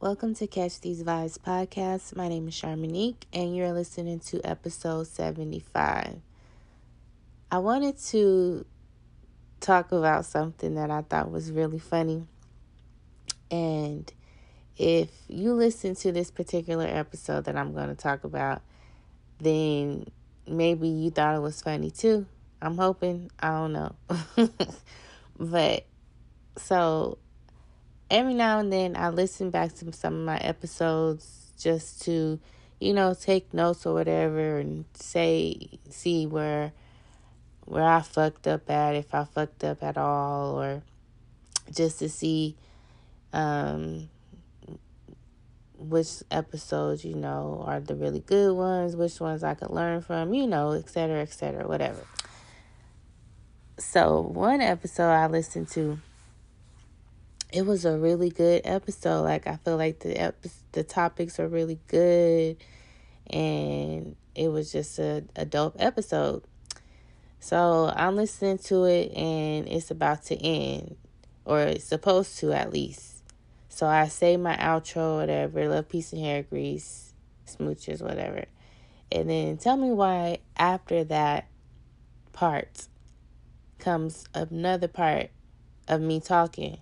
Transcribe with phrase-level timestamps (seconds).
[0.00, 2.16] Welcome to Catch These Vibes podcast.
[2.16, 6.16] My name is Charmonique, and you're listening to episode 75.
[7.52, 8.64] I wanted to
[9.60, 12.26] talk about something that I thought was really funny.
[13.50, 14.10] And
[14.78, 18.62] if you listen to this particular episode that I'm going to talk about,
[19.38, 20.06] then
[20.48, 22.24] maybe you thought it was funny too.
[22.62, 23.30] I'm hoping.
[23.38, 23.94] I don't know.
[25.38, 25.84] but
[26.56, 27.18] so
[28.10, 32.40] every now and then I listen back to some of my episodes just to,
[32.80, 36.72] you know, take notes or whatever and say see where
[37.64, 40.82] where I fucked up at, if I fucked up at all, or
[41.72, 42.56] just to see
[43.32, 44.08] um
[45.78, 50.34] which episodes, you know, are the really good ones, which ones I could learn from,
[50.34, 52.04] you know, etc., etc., whatever.
[53.78, 55.98] So, one episode I listened to
[57.52, 59.22] it was a really good episode.
[59.22, 62.56] Like I feel like the epi- the topics are really good,
[63.28, 66.42] and it was just a, a dope episode.
[67.40, 70.96] So I'm listening to it, and it's about to end,
[71.44, 73.22] or it's supposed to at least.
[73.68, 75.68] So I say my outro, whatever.
[75.68, 77.14] Love, peace, and hair grease,
[77.46, 78.44] smooches, whatever.
[79.10, 81.48] And then tell me why after that
[82.32, 82.86] part
[83.78, 85.30] comes another part
[85.88, 86.78] of me talking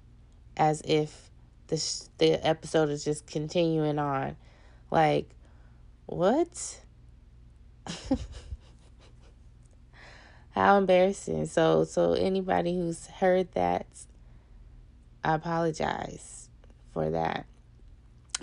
[0.59, 1.31] as if
[1.69, 1.77] the
[2.19, 4.37] the episode is just continuing on.
[4.91, 5.31] Like,
[6.07, 6.81] what?
[10.51, 11.47] How embarrassing.
[11.47, 13.87] So so anybody who's heard that,
[15.23, 16.49] I apologize
[16.93, 17.47] for that.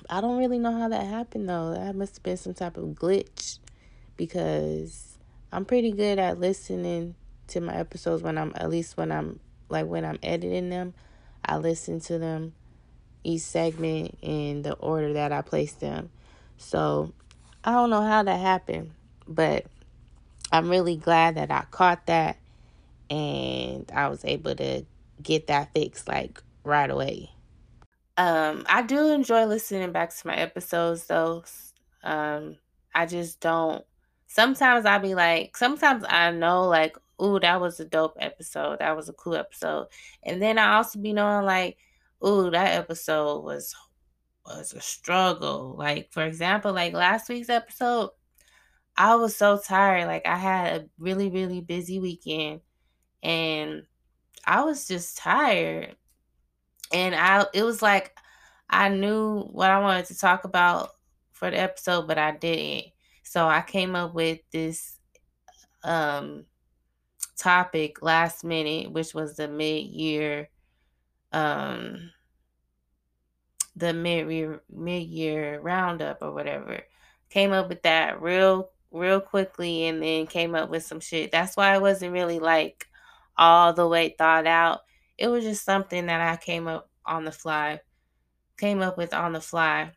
[0.09, 1.73] I don't really know how that happened though.
[1.73, 3.59] That must have been some type of glitch
[4.17, 5.17] because
[5.51, 7.15] I'm pretty good at listening
[7.47, 10.93] to my episodes when I'm at least when I'm like when I'm editing them.
[11.45, 12.53] I listen to them
[13.23, 16.09] each segment in the order that I placed them.
[16.57, 17.13] So
[17.63, 18.91] I don't know how that happened,
[19.27, 19.65] but
[20.51, 22.37] I'm really glad that I caught that
[23.09, 24.85] and I was able to
[25.21, 27.31] get that fixed like right away.
[28.17, 31.43] Um, I do enjoy listening back to my episodes though.
[32.03, 32.57] Um,
[32.93, 33.83] I just don't
[34.27, 38.79] sometimes I'll be like, sometimes I know like, ooh, that was a dope episode.
[38.79, 39.87] That was a cool episode.
[40.23, 41.77] And then I also be knowing like,
[42.25, 43.75] ooh, that episode was
[44.45, 45.75] was a struggle.
[45.77, 48.11] Like for example, like last week's episode,
[48.97, 50.07] I was so tired.
[50.07, 52.61] Like I had a really, really busy weekend
[53.23, 53.83] and
[54.45, 55.95] I was just tired.
[56.93, 58.15] And I it was like
[58.69, 60.89] I knew what I wanted to talk about
[61.33, 62.91] for the episode, but I didn't.
[63.23, 64.99] So I came up with this
[65.83, 66.45] um
[67.37, 70.49] topic last minute, which was the mid year
[71.31, 72.11] um
[73.75, 76.81] the mid mid year roundup or whatever.
[77.29, 81.31] Came up with that real real quickly and then came up with some shit.
[81.31, 82.87] That's why it wasn't really like
[83.37, 84.81] all the way thought out.
[85.17, 87.81] It was just something that I came up on the fly.
[88.57, 89.91] Came up with on the fly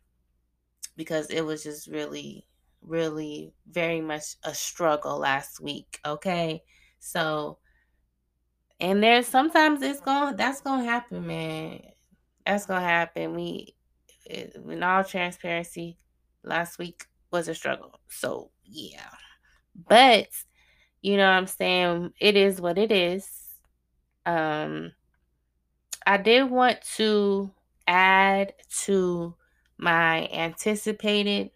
[0.97, 2.45] because it was just really
[2.83, 6.63] really very much a struggle last week, okay?
[6.99, 7.59] So
[8.81, 11.81] and there's sometimes it's going that's going to happen, man.
[12.47, 13.35] That's going to happen.
[13.35, 13.75] We
[14.27, 15.99] in all transparency,
[16.45, 18.01] last week was a struggle.
[18.09, 19.11] So, yeah.
[19.89, 20.29] But
[21.03, 22.13] you know what I'm saying?
[22.21, 23.29] It is what it is.
[24.27, 24.93] Um
[26.07, 27.51] I did want to
[27.87, 28.55] add
[28.85, 29.35] to
[29.79, 31.51] my anticipated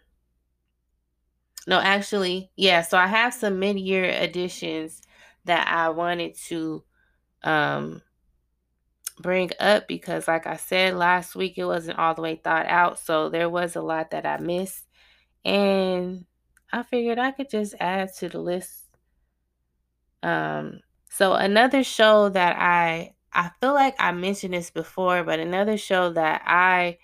[1.65, 2.81] no, actually, yeah.
[2.81, 5.01] So I have some mid-year additions
[5.45, 6.83] that I wanted to
[7.43, 8.01] um
[9.19, 12.99] bring up because like I said last week it wasn't all the way thought out.
[12.99, 14.85] So there was a lot that I missed
[15.45, 16.25] and
[16.71, 18.85] I figured I could just add to the list.
[20.23, 25.77] Um so another show that I I feel like I mentioned this before, but another
[25.77, 26.97] show that I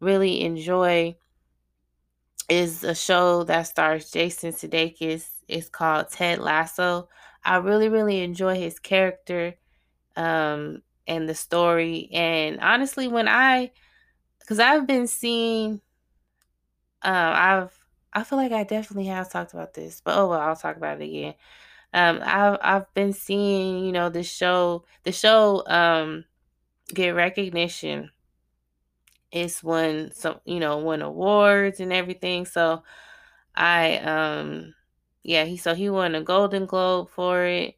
[0.00, 1.16] really enjoy
[2.48, 5.28] is a show that stars Jason Sudeikis.
[5.48, 7.08] It's called Ted Lasso.
[7.44, 9.54] I really, really enjoy his character
[10.16, 12.10] um, and the story.
[12.12, 13.72] And honestly, when I,
[14.40, 15.80] because I've been seeing,
[17.02, 17.78] um, I've,
[18.12, 21.00] I feel like I definitely have talked about this, but oh well, I'll talk about
[21.00, 21.34] it again.
[21.94, 26.24] Um, I've I've been seeing, you know, the show, the show, um,
[26.94, 28.10] get recognition
[29.30, 32.82] it's won some you know won awards and everything so
[33.56, 34.74] i um
[35.22, 37.74] yeah he so he won a golden globe for it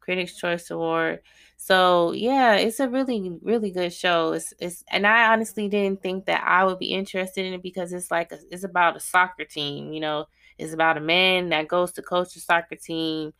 [0.00, 1.20] Critics Choice Award.
[1.56, 4.34] So yeah, it's a really really good show.
[4.34, 7.94] It's it's and I honestly didn't think that I would be interested in it because
[7.94, 9.94] it's like a, it's about a soccer team.
[9.94, 10.26] You know,
[10.58, 13.32] it's about a man that goes to coach a soccer team,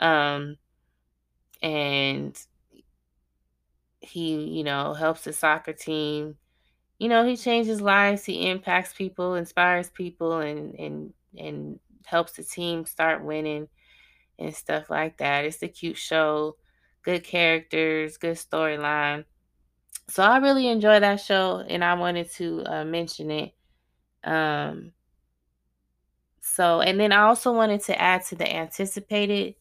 [0.00, 0.56] um,
[1.62, 2.38] and
[4.00, 6.36] he you know helps the soccer team.
[6.98, 8.24] You know, he changes lives.
[8.24, 13.68] He impacts people, inspires people, and and and helps the team start winning
[14.38, 15.44] and stuff like that.
[15.44, 16.56] It's a cute show,
[17.02, 19.24] good characters, good storyline.
[20.08, 23.54] So I really enjoy that show, and I wanted to uh, mention it.
[24.24, 24.92] Um,
[26.40, 29.54] so, and then I also wanted to add to the anticipated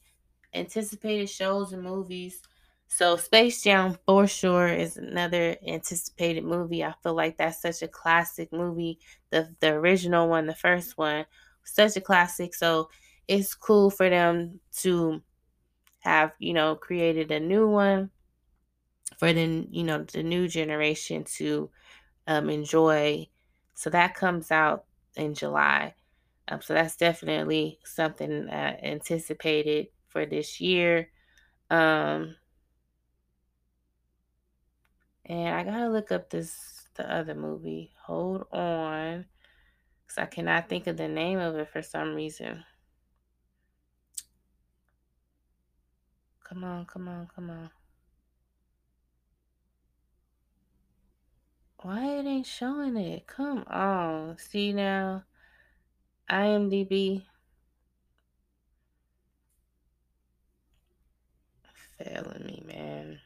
[0.53, 2.41] anticipated shows and movies.
[2.87, 6.83] So, Space Jam for sure is another anticipated movie.
[6.83, 8.99] I feel like that's such a classic movie.
[9.31, 11.25] The the original one, the first one,
[11.67, 12.55] such a classic.
[12.55, 12.89] So,
[13.27, 15.21] it's cool for them to
[15.99, 18.11] have, you know, created a new one
[19.17, 21.69] for the, you know, the new generation to
[22.27, 23.27] um, enjoy.
[23.75, 24.85] So that comes out
[25.15, 25.95] in July.
[26.47, 31.09] Um, so that's definitely something uh, anticipated for this year.
[31.69, 32.35] Um,
[35.25, 37.91] and I gotta look up this the other movie.
[38.05, 39.25] Hold on,
[40.07, 42.63] because I cannot think of the name of it for some reason.
[46.43, 47.69] Come on, come on, come on.
[51.81, 53.27] Why it ain't showing it?
[53.27, 54.37] Come on.
[54.39, 55.25] See now.
[56.29, 57.23] IMDb.
[61.97, 63.19] Failing me, man.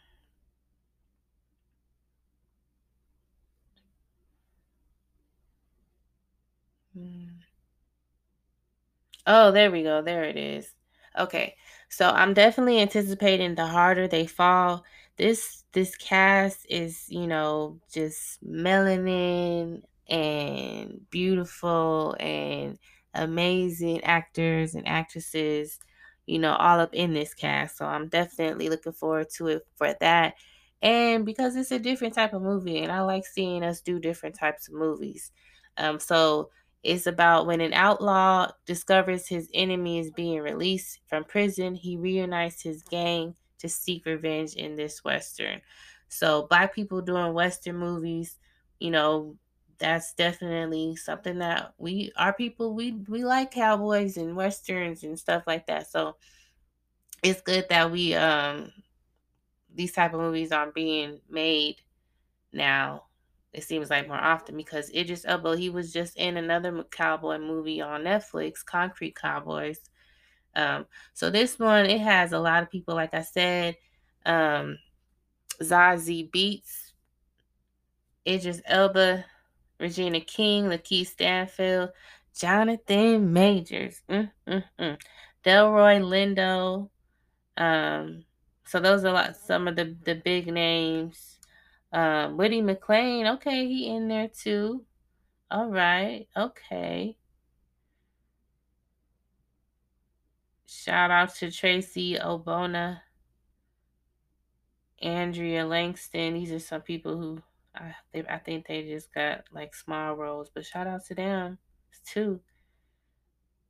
[9.28, 10.02] Oh, there we go.
[10.02, 10.74] There it is.
[11.18, 11.56] Okay.
[11.90, 14.84] So I'm definitely anticipating the harder they fall.
[15.18, 22.78] This this cast is, you know, just melanin and beautiful and
[23.14, 25.80] amazing actors and actresses,
[26.26, 27.78] you know, all up in this cast.
[27.78, 30.36] So I'm definitely looking forward to it for that.
[30.82, 34.36] And because it's a different type of movie and I like seeing us do different
[34.36, 35.32] types of movies.
[35.78, 36.50] Um so
[36.84, 42.62] it's about when an outlaw discovers his enemy is being released from prison, he reunites
[42.62, 45.62] his gang to seek revenge in this Western.
[46.08, 48.40] So, black people doing Western movies,
[48.80, 49.38] you know,
[49.78, 55.44] that's definitely something that we, our people, we, we like cowboys and Westerns and stuff
[55.46, 55.90] like that.
[55.90, 56.16] So,
[57.22, 58.72] it's good that we, um,
[59.74, 61.78] these type of movies are being made
[62.52, 63.04] now
[63.54, 67.82] it seems like more often because Idris Elba he was just in another cowboy movie
[67.82, 69.80] on Netflix, Concrete Cowboys.
[70.56, 73.76] Um, so this one it has a lot of people, like I said,
[74.26, 74.78] um,
[75.62, 76.92] Zazie Beetz,
[78.28, 79.26] Idris Elba,
[79.80, 81.90] Regina King, Lakeith Stanfield,
[82.38, 84.98] Jonathan Majors, mm, mm, mm.
[85.44, 86.90] Delroy Lindo.
[87.58, 88.24] Um,
[88.66, 91.38] so those are like some of the the big names.
[91.94, 94.86] Um, Woody McClain, okay, he in there too.
[95.50, 97.18] All right, okay.
[100.66, 103.02] Shout out to Tracy Obona,
[105.02, 106.36] Andrea Langston.
[106.36, 107.42] These are some people who
[107.76, 111.58] I they, I think they just got like small roles, but shout out to them
[112.06, 112.40] too.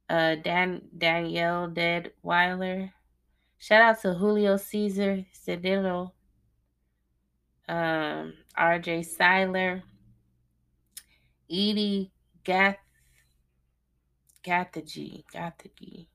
[0.10, 2.92] Uh, Dan Danielle Deadwyler.
[3.58, 6.12] Shout out to Julio Cesar Cedillo.
[7.72, 9.04] Um, R.J.
[9.04, 9.82] Cyler.
[11.50, 12.12] Edie
[12.44, 12.78] Gath
[14.44, 15.24] Gathagy.
[15.34, 16.08] Gathagy.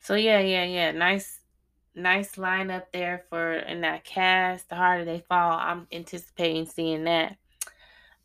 [0.00, 0.92] So yeah, yeah, yeah.
[0.92, 1.40] Nice
[1.94, 4.70] nice lineup there for in that cast.
[4.70, 5.58] The harder they fall.
[5.58, 7.36] I'm anticipating seeing that.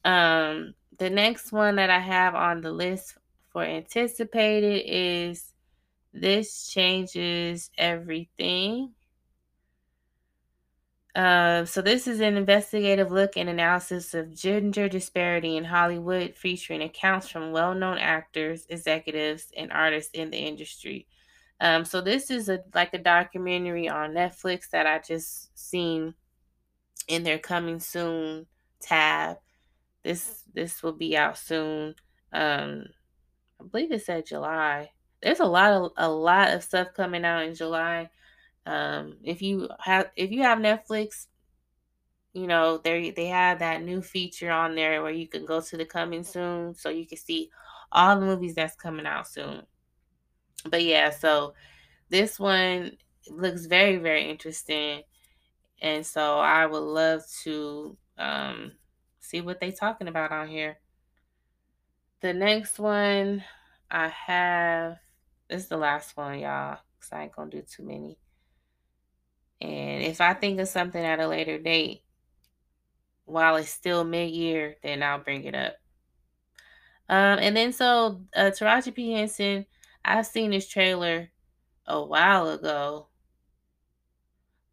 [0.05, 3.17] Um the next one that I have on the list
[3.51, 5.51] for anticipated is
[6.13, 8.93] This Changes Everything.
[11.15, 16.81] Uh, so this is an investigative look and analysis of gender disparity in Hollywood, featuring
[16.81, 21.07] accounts from well-known actors, executives, and artists in the industry.
[21.62, 26.15] Um, so this is a like a documentary on Netflix that I just seen
[27.07, 28.45] in their coming soon
[28.81, 29.38] tab.
[30.03, 31.95] This this will be out soon.
[32.34, 32.88] Um,
[33.62, 34.91] I believe it said July.
[35.24, 38.10] There's a lot of a lot of stuff coming out in July.
[38.65, 41.27] Um, if you have if you have Netflix,
[42.34, 45.77] you know they they have that new feature on there where you can go to
[45.77, 47.50] the coming soon, so you can see
[47.91, 49.63] all the movies that's coming out soon.
[50.69, 51.53] But yeah, so
[52.10, 52.98] this one
[53.29, 55.03] looks very, very interesting.
[55.81, 58.72] And so I would love to um,
[59.19, 60.79] see what they talking about on here.
[62.22, 63.43] The next one
[63.91, 64.98] I have
[65.50, 68.17] this is the last one, y'all, because I ain't gonna do too many.
[69.62, 72.01] And if I think of something at a later date,
[73.25, 75.74] while it's still mid year, then I'll bring it up.
[77.07, 79.65] Um, and then so uh, Taraji P Henson,
[80.03, 81.29] I've seen this trailer
[81.85, 83.07] a while ago,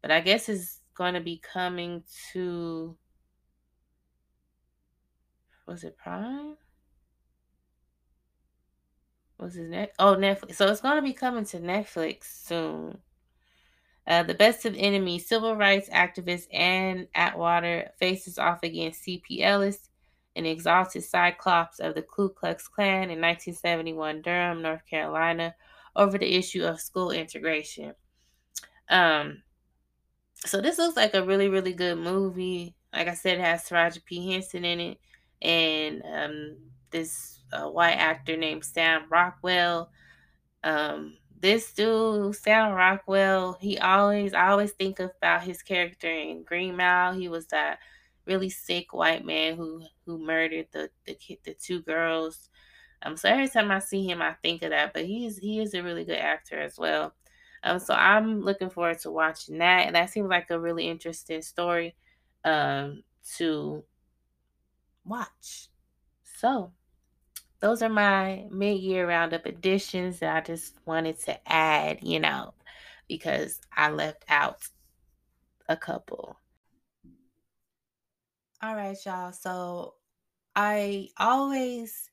[0.01, 2.97] but I guess it's going to be coming to
[5.65, 6.57] was it Prime?
[9.37, 9.93] Was it net?
[9.97, 10.55] Oh, Netflix.
[10.55, 12.97] So it's going to be coming to Netflix soon.
[14.05, 19.41] Uh, the best of enemies, civil rights activist Ann Atwater faces off against C.P.
[19.43, 19.89] Ellis,
[20.35, 25.55] an exalted cyclops of the Ku Klux Klan in 1971 Durham, North Carolina,
[25.95, 27.93] over the issue of school integration.
[28.89, 29.43] Um,
[30.35, 32.75] so this looks like a really, really good movie.
[32.93, 34.31] Like I said, it has Taraji P.
[34.31, 34.97] Henson in it,
[35.41, 36.57] and um,
[36.91, 39.89] this uh, white actor named Sam Rockwell.
[40.63, 46.77] Um, this dude, Sam Rockwell, he always, I always think about his character in Green
[46.77, 47.13] Mile.
[47.13, 47.79] He was that
[48.25, 52.49] really sick white man who who murdered the the kid, the two girls.
[53.01, 54.93] Um, so every time I see him, I think of that.
[54.93, 57.13] But he is he is a really good actor as well.
[57.63, 59.87] Um, so I'm looking forward to watching that.
[59.87, 61.95] And that seems like a really interesting story
[62.45, 63.03] um
[63.37, 63.83] to
[65.05, 65.67] watch.
[66.23, 66.71] So
[67.63, 72.53] those are my mid-year roundup additions that I just wanted to add, you know,
[73.07, 74.67] because I left out
[75.69, 76.37] a couple.
[78.61, 79.31] All right, y'all.
[79.31, 79.93] So
[80.53, 82.09] I always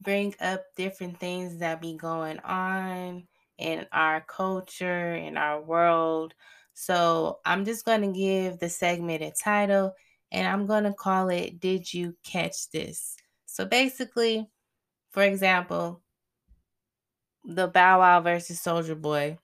[0.00, 6.32] bring up different things that be going on in our culture, in our world.
[6.72, 9.92] So I'm just going to give the segment a title
[10.32, 13.17] and I'm going to call it Did You Catch This?
[13.58, 14.48] So basically,
[15.10, 16.00] for example,
[17.44, 19.36] the Bow Wow versus Soulja Boy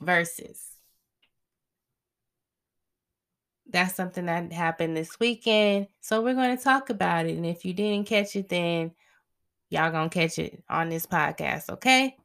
[0.00, 0.58] versus.
[3.68, 5.88] That's something that happened this weekend.
[6.00, 7.36] So we're going to talk about it.
[7.36, 8.92] And if you didn't catch it, then
[9.68, 12.16] y'all to catch it on this podcast, okay?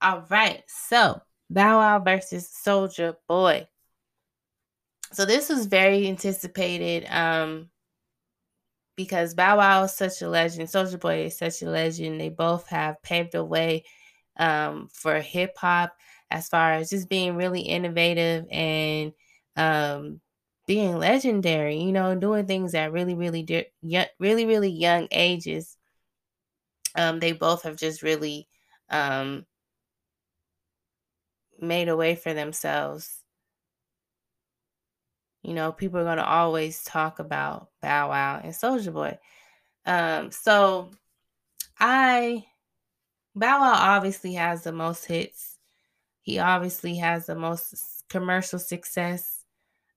[0.00, 0.62] All right.
[0.68, 1.20] So
[1.50, 3.68] Bow Wow versus Soulja Boy.
[5.12, 7.04] So this was very anticipated.
[7.10, 7.68] Um,
[8.96, 12.20] because Bow Wow is such a legend, Soulja Boy is such a legend.
[12.20, 13.84] They both have paved the way
[14.38, 15.96] um, for hip hop
[16.30, 19.12] as far as just being really innovative and
[19.56, 20.20] um,
[20.66, 21.78] being legendary.
[21.78, 23.46] You know, doing things at really, really,
[24.18, 25.76] really, really young ages.
[26.94, 28.48] Um, they both have just really
[28.90, 29.46] um,
[31.60, 33.22] made a way for themselves.
[35.46, 39.16] You know, people are going to always talk about Bow Wow and Soulja Boy.
[39.86, 40.90] Um, so
[41.78, 42.44] I
[43.36, 45.58] Bow Wow obviously has the most hits.
[46.22, 49.44] He obviously has the most commercial success.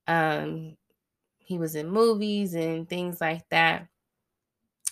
[0.06, 0.77] Um,
[1.39, 3.88] he was in movies and things like that.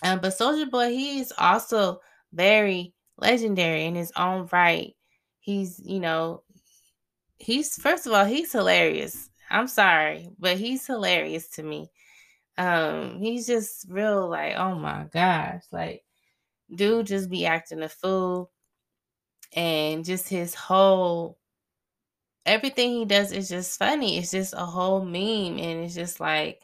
[0.02, 2.00] Um, but Soulja Boy, he is also
[2.32, 4.96] very legendary in his own right.
[5.38, 6.42] He's, you know,
[7.38, 9.27] he's first of all, he's hilarious.
[9.50, 11.90] I'm sorry, but he's hilarious to me.
[12.58, 16.04] Um, he's just real like, oh my gosh, like
[16.74, 18.50] dude just be acting a fool.
[19.54, 21.38] And just his whole
[22.46, 24.18] everything he does is just funny.
[24.18, 25.58] It's just a whole meme.
[25.58, 26.62] And it's just like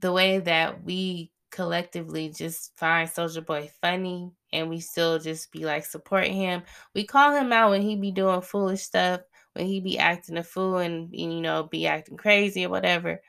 [0.00, 5.64] the way that we collectively just find Soulja Boy funny and we still just be
[5.64, 6.62] like supporting him.
[6.94, 9.20] We call him out when he be doing foolish stuff,
[9.54, 13.20] when he be acting a fool and, and you know, be acting crazy or whatever.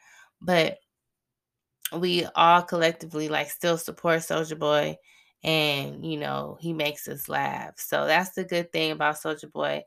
[0.42, 0.80] But
[1.94, 4.98] we all collectively like still support Soulja Boy
[5.44, 7.74] and you know he makes us laugh.
[7.78, 9.84] So that's the good thing about Soulja Boy.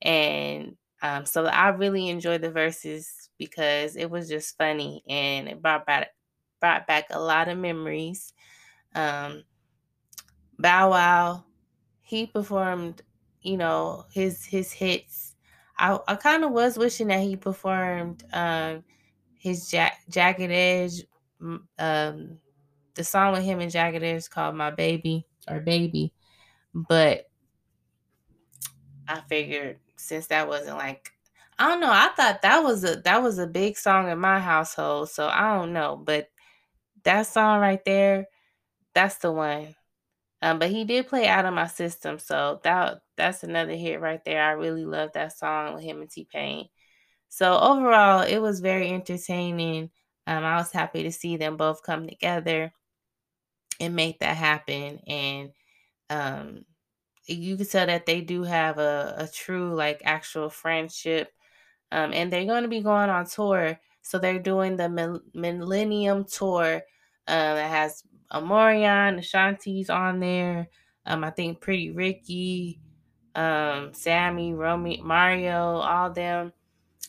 [0.00, 5.60] And um, so I really enjoyed the verses because it was just funny and it
[5.62, 6.08] brought back
[6.60, 8.32] brought back a lot of memories.
[8.94, 9.44] Um,
[10.58, 11.44] Bow Wow,
[12.02, 13.02] he performed,
[13.42, 15.31] you know, his his hits.
[15.82, 18.84] I, I kind of was wishing that he performed um,
[19.36, 21.02] his ja- Jagged Edge,
[21.40, 22.38] um,
[22.94, 26.14] the song with him and Jagged Edge called "My Baby" or "Baby,"
[26.72, 27.28] but
[29.08, 31.10] I figured since that wasn't like
[31.58, 31.90] I don't know.
[31.90, 35.56] I thought that was a that was a big song in my household, so I
[35.56, 35.96] don't know.
[35.96, 36.28] But
[37.02, 38.28] that song right there,
[38.94, 39.74] that's the one.
[40.42, 44.24] Um, but he did play out of my system, so that that's another hit right
[44.24, 44.42] there.
[44.42, 46.68] I really love that song with him and T Pain.
[47.28, 49.90] So overall, it was very entertaining.
[50.26, 52.72] Um, I was happy to see them both come together
[53.80, 55.00] and make that happen.
[55.06, 55.50] And
[56.10, 56.64] um,
[57.26, 61.32] you can tell that they do have a, a true, like, actual friendship.
[61.90, 63.78] Um, and they're going to be going on tour.
[64.02, 66.82] So they're doing the Millennium Tour
[67.28, 68.02] uh, that has
[68.32, 70.68] Omarion, Ashanti's on there.
[71.06, 72.80] Um, I think Pretty Ricky,
[73.34, 76.52] um, Sammy, Romy, Mario, all them.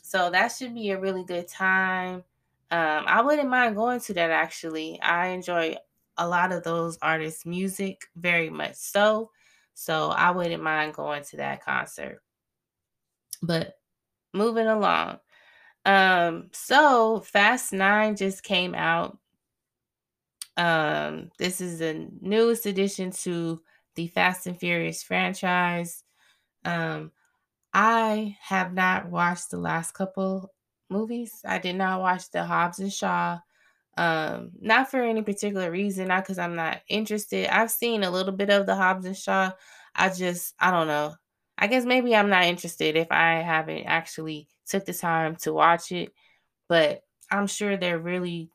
[0.01, 2.23] So that should be a really good time.
[2.71, 4.99] Um, I wouldn't mind going to that actually.
[5.01, 5.75] I enjoy
[6.17, 9.31] a lot of those artists' music very much so.
[9.73, 12.21] So I wouldn't mind going to that concert.
[13.41, 13.75] But
[14.33, 15.19] moving along.
[15.85, 19.17] Um, so Fast Nine just came out.
[20.55, 23.61] Um, this is the newest addition to
[23.95, 26.02] the Fast and Furious franchise.
[26.65, 27.11] Um,
[27.73, 30.53] I have not watched the last couple
[30.89, 31.41] movies.
[31.45, 33.39] I did not watch the Hobbs and Shaw.
[33.97, 37.47] Um, not for any particular reason, not because I'm not interested.
[37.47, 39.51] I've seen a little bit of the Hobbs and Shaw.
[39.95, 41.15] I just, I don't know.
[41.57, 45.91] I guess maybe I'm not interested if I haven't actually took the time to watch
[45.91, 46.11] it.
[46.67, 48.49] But I'm sure they're really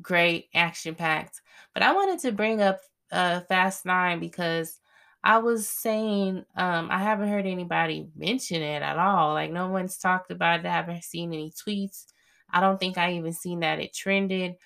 [0.00, 1.40] great, action packed.
[1.72, 2.80] But I wanted to bring up
[3.10, 4.80] uh, Fast Nine because
[5.24, 9.34] I was saying um, I haven't heard anybody mention it at all.
[9.34, 10.66] Like no one's talked about it.
[10.66, 12.06] I haven't seen any tweets.
[12.50, 14.56] I don't think I even seen that it trended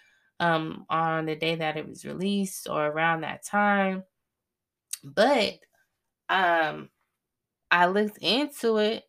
[0.40, 4.04] um, on the day that it was released or around that time.
[5.04, 5.60] But
[6.28, 6.90] um,
[7.70, 9.04] I looked into it,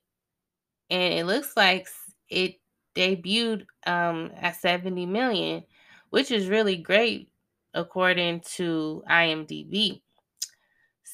[0.90, 1.88] and it looks like
[2.30, 2.56] it
[2.96, 5.66] debuted um, at 70 million,
[6.10, 7.32] which is really great
[7.74, 10.02] according to IMDb.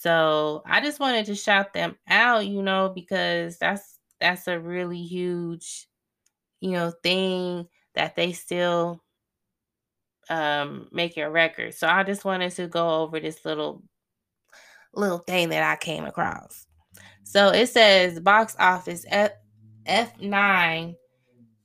[0.06, 5.02] So I just wanted to shout them out, you know, because that's that's a really
[5.02, 5.88] huge,
[6.62, 9.02] you know, thing that they still
[10.30, 11.74] um a record.
[11.74, 13.82] So I just wanted to go over this little
[14.94, 16.68] little thing that I came across.
[17.24, 19.32] So it says box office F
[19.88, 20.94] F9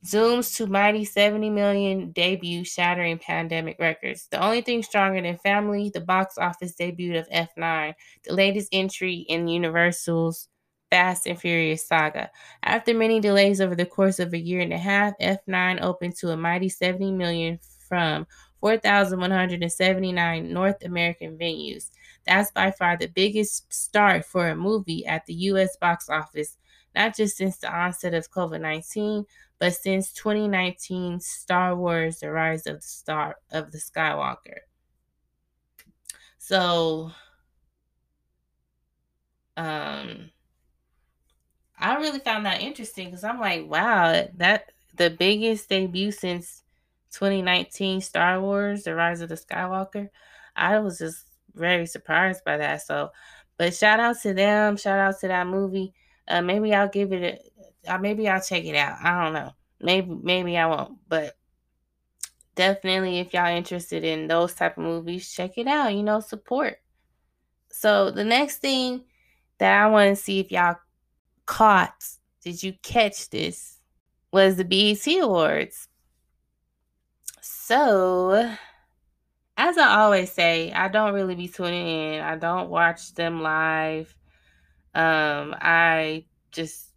[0.05, 4.29] zooms to mighty 70 million debut, shattering pandemic records.
[4.31, 9.27] The only thing stronger than family, the box office debut of F9, the latest entry
[9.29, 10.49] in Universal's
[10.91, 12.31] Fast and Furious saga.
[12.63, 16.31] After many delays over the course of a year and a half, F9 opened to
[16.31, 18.27] a mighty 70 million from
[18.61, 21.91] 4,179 North American venues.
[22.27, 25.77] That's by far the biggest start for a movie at the U.S.
[25.77, 26.57] box office,
[26.95, 29.27] not just since the onset of COVID 19,
[29.59, 34.61] but since 2019 Star Wars The Rise of the Star of the Skywalker.
[36.39, 37.13] So
[39.57, 40.31] um
[41.79, 46.63] I really found that interesting because I'm like, wow, that the biggest debut since
[47.13, 50.11] 2019 Star Wars The Rise of the Skywalker.
[50.55, 52.83] I was just very surprised by that.
[52.83, 53.11] So,
[53.57, 55.95] but shout out to them, shout out to that movie.
[56.31, 57.51] Uh, maybe I'll give it a
[57.87, 58.99] uh, maybe I'll check it out.
[59.03, 59.53] I don't know.
[59.81, 61.37] Maybe maybe I won't, but
[62.55, 65.95] definitely if y'all interested in those type of movies, check it out.
[65.95, 66.79] You know, support.
[67.71, 69.05] So the next thing
[69.59, 70.77] that I want to see if y'all
[71.47, 72.05] caught,
[72.43, 73.79] did you catch this?
[74.33, 75.89] Was the BET Awards.
[77.41, 78.55] So,
[79.57, 82.21] as I always say, I don't really be tuning in.
[82.21, 84.15] I don't watch them live.
[84.95, 86.91] Um, I just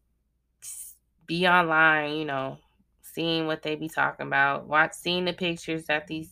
[1.27, 2.58] be online, you know,
[3.01, 6.29] seeing what they be talking about, watch seeing the pictures that these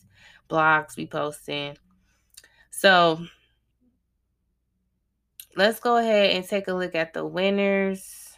[0.50, 1.78] blogs be posting.
[2.72, 3.20] So
[5.56, 8.34] let's go ahead and take a look at the winners.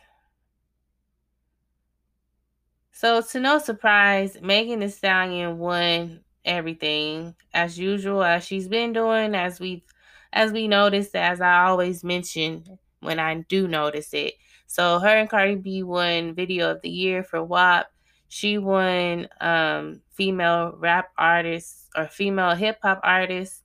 [2.92, 9.36] So to no surprise, Megan Thee Stallion won everything as usual, as she's been doing,
[9.36, 9.84] as we've
[10.32, 14.36] as we noticed, as I always mention when I do notice it.
[14.68, 17.92] So her and Cardi B won Video of the Year for WAP.
[18.28, 23.62] She won um, female rap artist or female hip hop artist.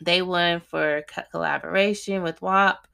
[0.00, 2.86] They won for collaboration with WAP.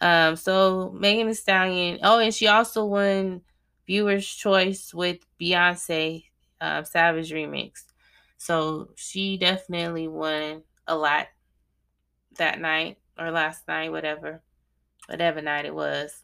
[0.00, 2.00] Um, so Megan Thee Stallion.
[2.02, 3.42] Oh, and she also won
[3.86, 6.24] Viewer's Choice with Beyonce
[6.60, 7.84] uh, Savage Remix.
[8.38, 11.28] So she definitely won a lot
[12.38, 14.42] that night or last night, whatever,
[15.12, 16.22] whatever night it was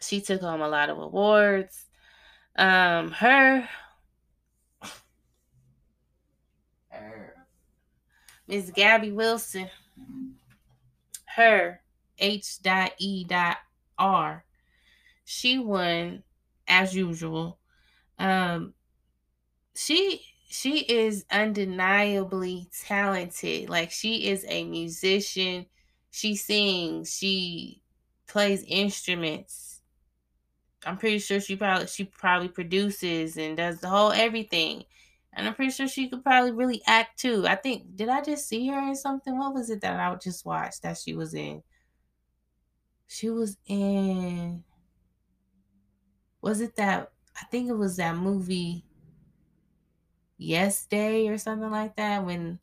[0.00, 1.86] she took home a lot of awards.
[2.56, 3.68] Um, her,
[6.88, 7.34] her
[8.46, 9.68] Miss Gabi Wilson,
[11.36, 11.80] her
[12.18, 12.74] H.E.R.
[15.24, 16.22] She won
[16.66, 17.58] as usual.
[18.18, 18.74] Um,
[19.76, 23.68] she she is undeniably talented.
[23.68, 25.66] Like she is a musician.
[26.10, 27.16] She sings.
[27.16, 27.82] She
[28.26, 29.82] plays instruments.
[30.84, 34.84] I'm pretty sure she probably she probably produces and does the whole everything.
[35.32, 37.46] And I'm pretty sure she could probably really act too.
[37.46, 39.36] I think did I just see her in something?
[39.38, 41.62] What was it that I just watched that she was in?
[43.06, 44.64] She was in
[46.40, 48.84] was it that I think it was that movie
[50.36, 52.60] Yes Day or something like that when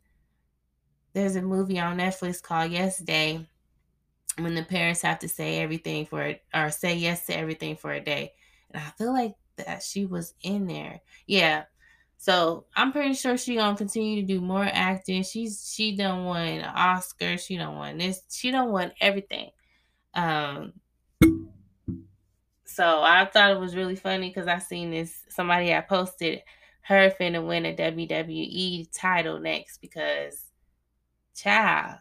[1.16, 3.40] there's a movie on Netflix called Yes Day
[4.36, 8.04] when the parents have to say everything for or say yes to everything for a
[8.04, 8.34] day.
[8.70, 11.00] And I feel like that she was in there.
[11.26, 11.64] Yeah.
[12.18, 15.22] So I'm pretty sure she gonna continue to do more acting.
[15.22, 17.38] She's she done won Oscar.
[17.38, 18.20] She don't won this.
[18.30, 19.52] She don't won everything.
[20.12, 20.74] Um.
[22.66, 25.18] So I thought it was really funny because I seen this.
[25.30, 26.42] Somebody had posted
[26.82, 30.45] her finna win a WWE title next because,
[31.36, 31.98] child,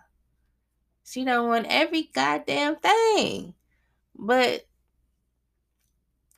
[1.04, 3.54] she don't want every goddamn thing.
[4.18, 4.66] But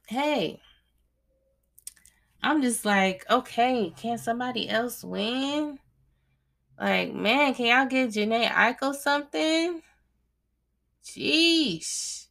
[0.07, 0.59] hey,
[2.41, 5.79] I'm just like, okay, can somebody else win?
[6.79, 9.81] Like, man, can y'all get Jhené Aiko something?
[11.03, 12.27] Jeez.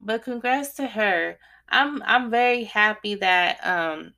[0.00, 1.38] But congrats to her.
[1.68, 4.12] I'm I'm very happy that um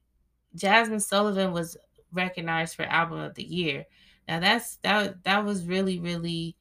[0.57, 1.77] Jazmine Sullivan was
[2.13, 3.87] recognized for album of the year.
[4.29, 6.57] Now that's that that was really really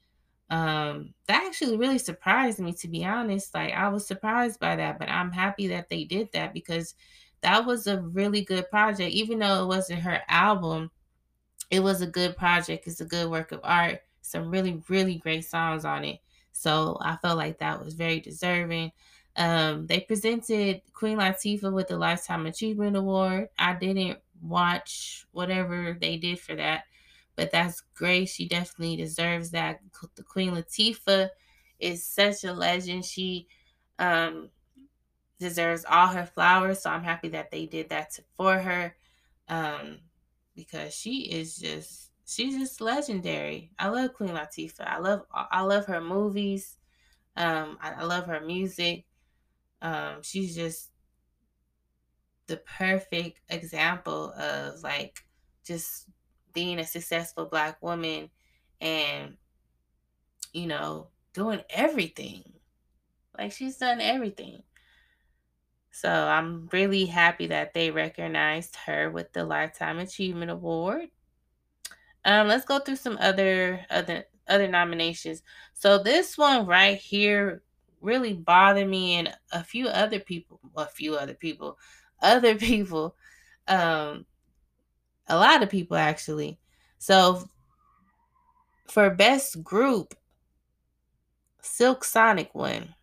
[0.49, 3.54] um that actually really surprised me to be honest.
[3.54, 6.95] Like I was surprised by that, but I'm happy that they did that because
[7.41, 10.91] that was a really good project even though it wasn't her album
[11.69, 12.88] it was a good project.
[12.88, 14.01] It's a good work of art.
[14.21, 16.19] Some really, really great songs on it.
[16.51, 18.91] So I felt like that was very deserving.
[19.36, 23.49] Um, they presented Queen Latifah with the Lifetime Achievement Award.
[23.60, 26.86] I didn't watch whatever they did for that,
[27.36, 28.30] but that's great.
[28.30, 29.80] She definitely deserves that.
[30.15, 31.30] The Queen Latifah
[31.80, 33.06] is such a legend.
[33.06, 33.48] She
[34.00, 34.50] um,
[35.39, 36.82] deserves all her flowers.
[36.82, 38.95] So I'm happy that they did that for her.
[39.48, 40.00] Um,
[40.56, 43.71] because she is just she's just legendary.
[43.78, 44.88] I love Queen Latifah.
[44.88, 46.78] I love I love her movies.
[47.36, 49.06] Um, I, I love her music.
[49.82, 50.91] Um, she's just
[52.48, 55.26] the perfect example of like
[55.65, 56.08] just
[56.56, 58.30] being a successful black woman
[58.82, 59.36] and
[60.54, 62.44] you know doing everything
[63.38, 64.63] like she's done everything
[65.96, 71.08] so I'm really happy that they recognized her with the Lifetime Achievement Award.
[72.26, 75.41] Um, let's go through some other other other nominations.
[75.74, 77.63] So this one right here
[78.02, 81.78] really bothered me and a few other people, a few other people,
[82.22, 83.15] other people,
[83.70, 84.26] um,
[85.27, 86.59] a lot of people actually.
[86.97, 87.47] So
[88.88, 90.13] for best group,
[91.61, 92.93] Silk Sonic won.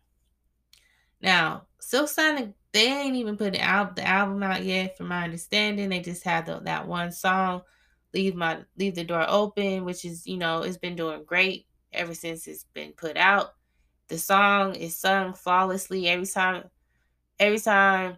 [1.21, 5.23] Now, Silk Sonic they ain't even put the album, the album out yet, from my
[5.23, 5.89] understanding.
[5.89, 7.61] They just had the, that one song,
[8.13, 12.15] "Leave My Leave the Door Open," which is you know it's been doing great ever
[12.15, 13.53] since it's been put out.
[14.07, 16.69] The song is sung flawlessly every time.
[17.39, 18.17] Every time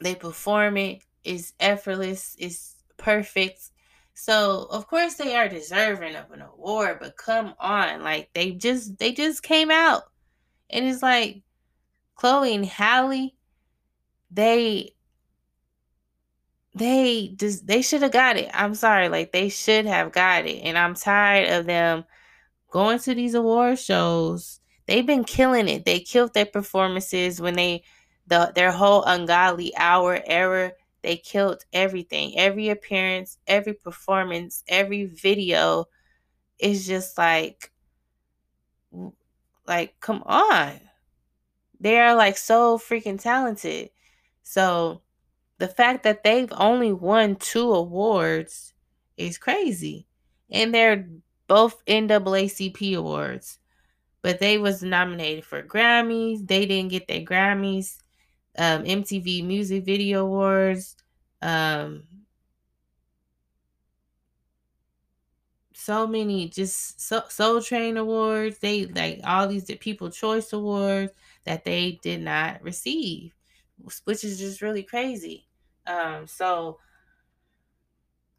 [0.00, 2.34] they perform it, it's effortless.
[2.38, 3.70] It's perfect.
[4.14, 8.98] So of course they are deserving of an award, but come on, like they just
[8.98, 10.04] they just came out,
[10.70, 11.42] and it's like
[12.16, 13.34] Chloe and Halle,
[14.30, 14.94] they
[16.74, 18.50] they just they should have got it.
[18.52, 20.60] I'm sorry, like they should have got it.
[20.62, 22.04] And I'm tired of them
[22.70, 24.60] going to these award shows.
[24.86, 25.84] They've been killing it.
[25.84, 27.84] They killed their performances when they
[28.26, 30.72] the their whole ungodly hour era.
[31.06, 32.36] They killed everything.
[32.36, 35.84] Every appearance, every performance, every video
[36.58, 37.70] is just like
[39.68, 40.80] like come on.
[41.78, 43.90] They are like so freaking talented.
[44.42, 45.02] So
[45.58, 48.74] the fact that they've only won two awards
[49.16, 50.08] is crazy.
[50.50, 51.08] And they're
[51.46, 53.60] both NAACP awards.
[54.22, 56.48] But they was nominated for Grammys.
[56.48, 57.98] They didn't get their Grammys.
[58.58, 60.96] Um, MTV Music Video Awards.
[61.42, 62.04] Um,
[65.74, 68.58] so many just so Soul Train awards.
[68.58, 71.12] They like all these People Choice awards
[71.44, 73.36] that they did not receive
[74.04, 75.46] which is just really crazy.
[75.86, 76.78] Um, so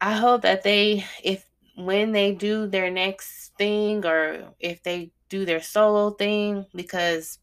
[0.00, 1.44] I hope that they, if
[1.76, 7.38] when they do their next thing or if they do their solo thing because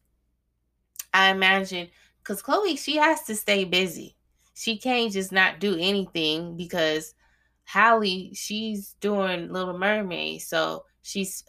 [1.12, 1.88] I imagine
[2.26, 4.16] because Chloe she has to stay busy.
[4.54, 7.14] She can't just not do anything because
[7.64, 11.44] Halle she's doing Little Mermaid, so she's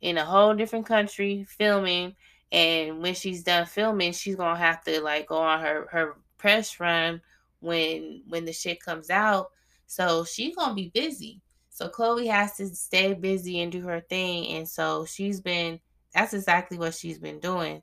[0.00, 2.14] in a whole different country filming,
[2.52, 6.78] and when she's done filming, she's gonna have to like go on her her press
[6.78, 7.20] run
[7.60, 9.50] when when the shit comes out.
[9.86, 11.40] So she's gonna be busy.
[11.70, 15.80] So Chloe has to stay busy and do her thing, and so she's been.
[16.14, 17.82] That's exactly what she's been doing.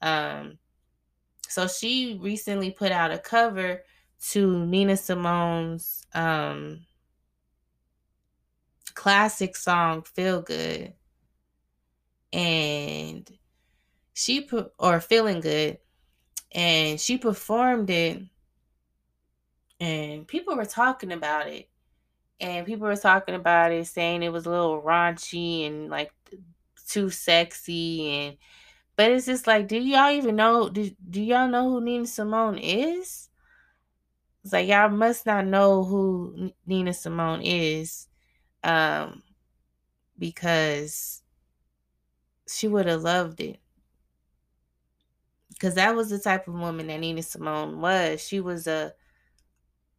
[0.00, 0.58] Um,
[1.48, 3.82] so she recently put out a cover
[4.30, 6.84] to Nina Simone's um,
[8.94, 10.92] classic song "Feel Good,"
[12.32, 13.30] and
[14.14, 15.78] she put or "Feeling Good,"
[16.52, 18.22] and she performed it,
[19.80, 21.68] and people were talking about it,
[22.40, 26.12] and people were talking about it, saying it was a little raunchy and like
[26.88, 28.36] too sexy and
[28.98, 30.68] but it's just like, do y'all even know?
[30.68, 33.28] Do, do y'all know who Nina Simone is?
[34.42, 38.08] It's like y'all must not know who Nina Simone is,
[38.64, 39.22] um,
[40.18, 41.22] because
[42.48, 43.60] she would have loved it.
[45.50, 48.20] Because that was the type of woman that Nina Simone was.
[48.20, 48.94] She was a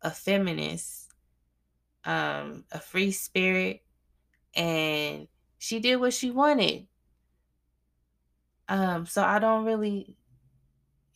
[0.02, 1.10] a feminist,
[2.04, 3.82] um, a free spirit,
[4.54, 6.86] and she did what she wanted.
[8.70, 10.16] Um, so I don't really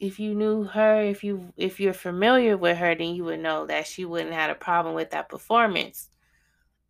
[0.03, 3.65] if you knew her, if you if you're familiar with her, then you would know
[3.67, 6.09] that she wouldn't have a problem with that performance.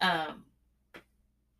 [0.01, 0.45] Um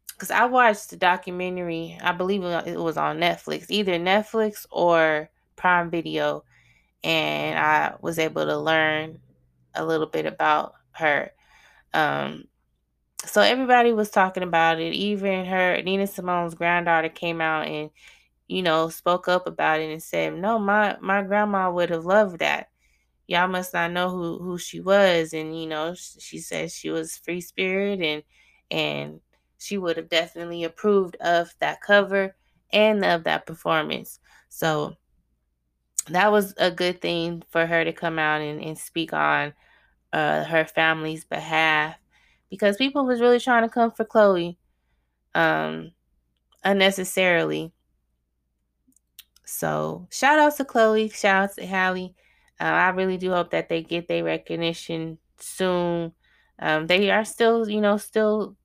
[0.08, 5.90] because I watched the documentary, I believe it was on Netflix, either Netflix or Prime
[5.90, 6.44] Video,
[7.04, 9.20] and I was able to learn
[9.76, 11.32] a little bit about her.
[11.94, 12.46] Um
[13.26, 14.94] so everybody was talking about it.
[14.94, 17.92] Even her Nina Simone's granddaughter came out and
[18.48, 22.40] you know, spoke up about it and said, "No, my my grandma would have loved
[22.40, 22.70] that.
[23.28, 27.18] Y'all must not know who who she was." And you know, she said she was
[27.18, 28.24] free spirit and
[28.72, 29.22] and
[29.60, 32.36] she would have definitely approved of that cover
[32.74, 34.20] and of that performance.
[34.50, 34.98] So
[36.10, 39.54] that was a good thing for her to come out and, and speak on
[40.12, 41.96] uh, her family's behalf
[42.50, 44.58] because people was really trying to come for Chloe
[45.36, 45.92] um,
[46.64, 47.73] unnecessarily
[49.46, 52.16] so shout out to Chloe, shout out to Halle.
[52.60, 56.14] Uh, I really do hope that they get their recognition soon.
[56.60, 58.56] Um, they are still, you know, still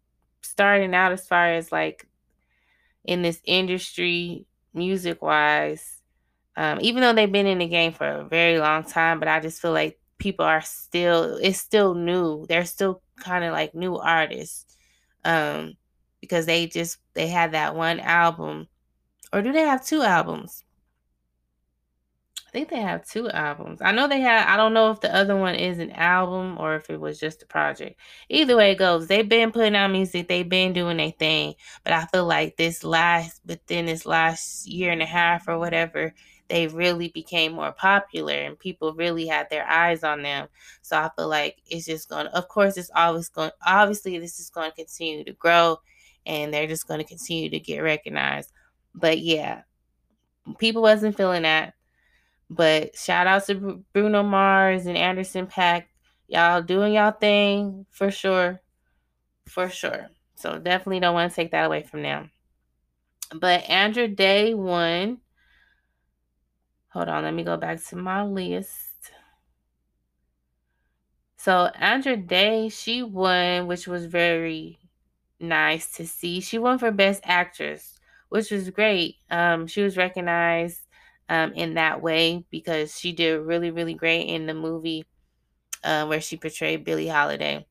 [0.42, 2.06] starting out as far as like
[3.04, 6.00] in this industry, music wise.
[6.56, 9.40] Um, even though they've been in the game for a very long time, but I
[9.40, 12.46] just feel like people are still, it's still new.
[12.48, 14.76] They're still kind of like new artists
[15.24, 15.76] um,
[16.20, 18.68] because they just, they had that one album.
[19.32, 20.64] Or do they have two albums?
[22.48, 23.82] I think they have two albums.
[23.82, 24.48] I know they have.
[24.48, 27.42] I don't know if the other one is an album or if it was just
[27.42, 28.00] a project.
[28.30, 30.28] Either way it goes, they've been putting out music.
[30.28, 31.56] They've been doing their thing.
[31.84, 36.14] But I feel like this last, within this last year and a half or whatever,
[36.48, 40.48] they really became more popular and people really had their eyes on them.
[40.80, 42.24] So I feel like it's just going.
[42.24, 43.50] to Of course, it's always going.
[43.66, 45.76] Obviously, this is going to continue to grow,
[46.24, 48.52] and they're just going to continue to get recognized.
[48.94, 49.64] But yeah,
[50.58, 51.74] people wasn't feeling that
[52.50, 55.84] but shout out to Bruno Mars and Anderson .Paak.
[56.28, 58.60] Y'all doing y'all thing for sure.
[59.46, 60.08] For sure.
[60.34, 62.30] So definitely don't want to take that away from them.
[63.34, 65.18] But Andra Day won.
[66.90, 68.88] Hold on, let me go back to my list.
[71.36, 74.78] So Andra Day, she won, which was very
[75.38, 76.40] nice to see.
[76.40, 79.16] She won for Best Actress, which was great.
[79.30, 80.80] Um, she was recognized
[81.28, 85.04] um, in that way because she did really, really great in the movie
[85.84, 87.66] uh, where she portrayed Billie Holiday.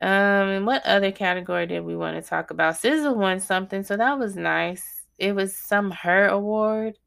[0.00, 0.08] Um,
[0.48, 2.74] and what other category did we want to talk about?
[2.74, 5.04] SZA won something, so that was nice.
[5.18, 6.98] It was some her award.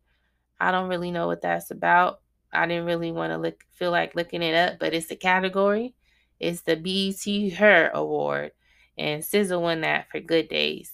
[0.59, 2.21] I don't really know what that's about.
[2.53, 5.93] I didn't really want to look feel like looking it up, but it's the category.
[6.39, 8.51] It's the BET Her Award,
[8.97, 10.93] and SZA won that for Good Days.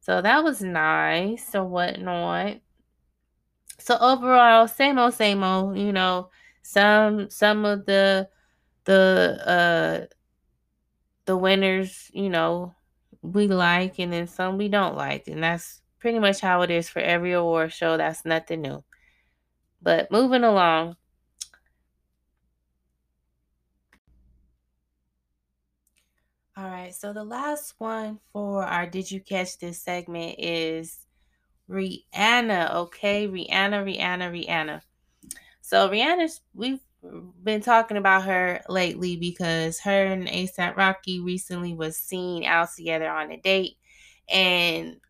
[0.00, 2.60] So that was nice or whatnot
[3.82, 5.76] so overall, same old, same old.
[5.78, 6.30] You know,
[6.62, 8.28] some some of the
[8.84, 10.14] the uh
[11.24, 12.74] the winners, you know,
[13.22, 16.88] we like, and then some we don't like, and that's pretty much how it is
[16.88, 17.96] for every award show.
[17.96, 18.84] That's nothing new.
[19.82, 20.96] But moving along.
[26.56, 31.06] All right, so the last one for our Did You Catch This segment is
[31.70, 33.28] Rihanna, okay?
[33.28, 34.82] Rihanna, Rihanna, Rihanna.
[35.60, 36.80] So Rihanna, we've
[37.42, 43.08] been talking about her lately because her and ASAP Rocky recently was seen out together
[43.08, 43.76] on a date.
[44.28, 45.00] And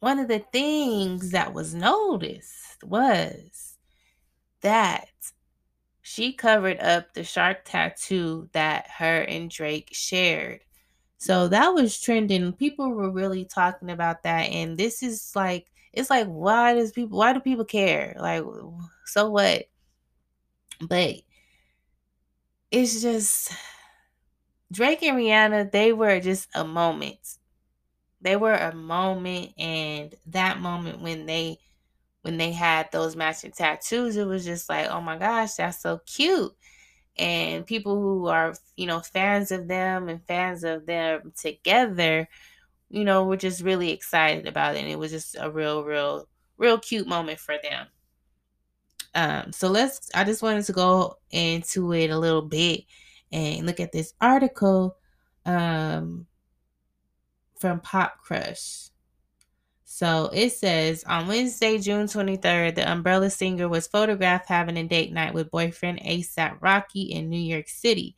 [0.00, 3.78] one of the things that was noticed was
[4.62, 5.08] that
[6.00, 10.60] she covered up the shark tattoo that her and Drake shared.
[11.22, 12.52] So that was trending.
[12.52, 14.50] People were really talking about that.
[14.50, 18.16] And this is like, it's like, why does people, why do people care?
[18.18, 18.42] Like,
[19.06, 19.66] so what?
[20.80, 21.18] But
[22.72, 23.52] it's just
[24.72, 27.38] Drake and Rihanna, they were just a moment.
[28.20, 31.60] They were a moment and that moment when they
[32.22, 36.00] when they had those matching tattoos, it was just like, oh my gosh, that's so
[36.04, 36.52] cute.
[37.18, 42.28] And people who are, you know, fans of them and fans of them together,
[42.88, 44.80] you know, were just really excited about it.
[44.80, 47.86] And it was just a real, real, real cute moment for them.
[49.14, 52.84] Um, so let's I just wanted to go into it a little bit
[53.30, 54.96] and look at this article
[55.44, 56.26] um
[57.58, 58.88] from Pop Crush.
[59.94, 65.12] So it says on Wednesday, June 23rd, the Umbrella singer was photographed having a date
[65.12, 68.16] night with boyfriend ASAP Rocky in New York City.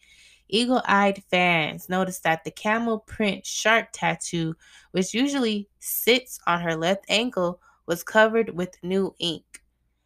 [0.49, 4.55] Eagle eyed fans noticed that the camel print shark tattoo,
[4.93, 9.61] which usually sits on her left ankle, was covered with new ink.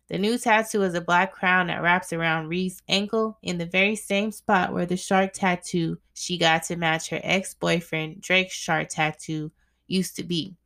[0.09, 3.95] The new tattoo is a black crown that wraps around Reese's ankle in the very
[3.95, 8.89] same spot where the shark tattoo she got to match her ex boyfriend Drake's shark
[8.89, 9.53] tattoo
[9.87, 10.57] used to be.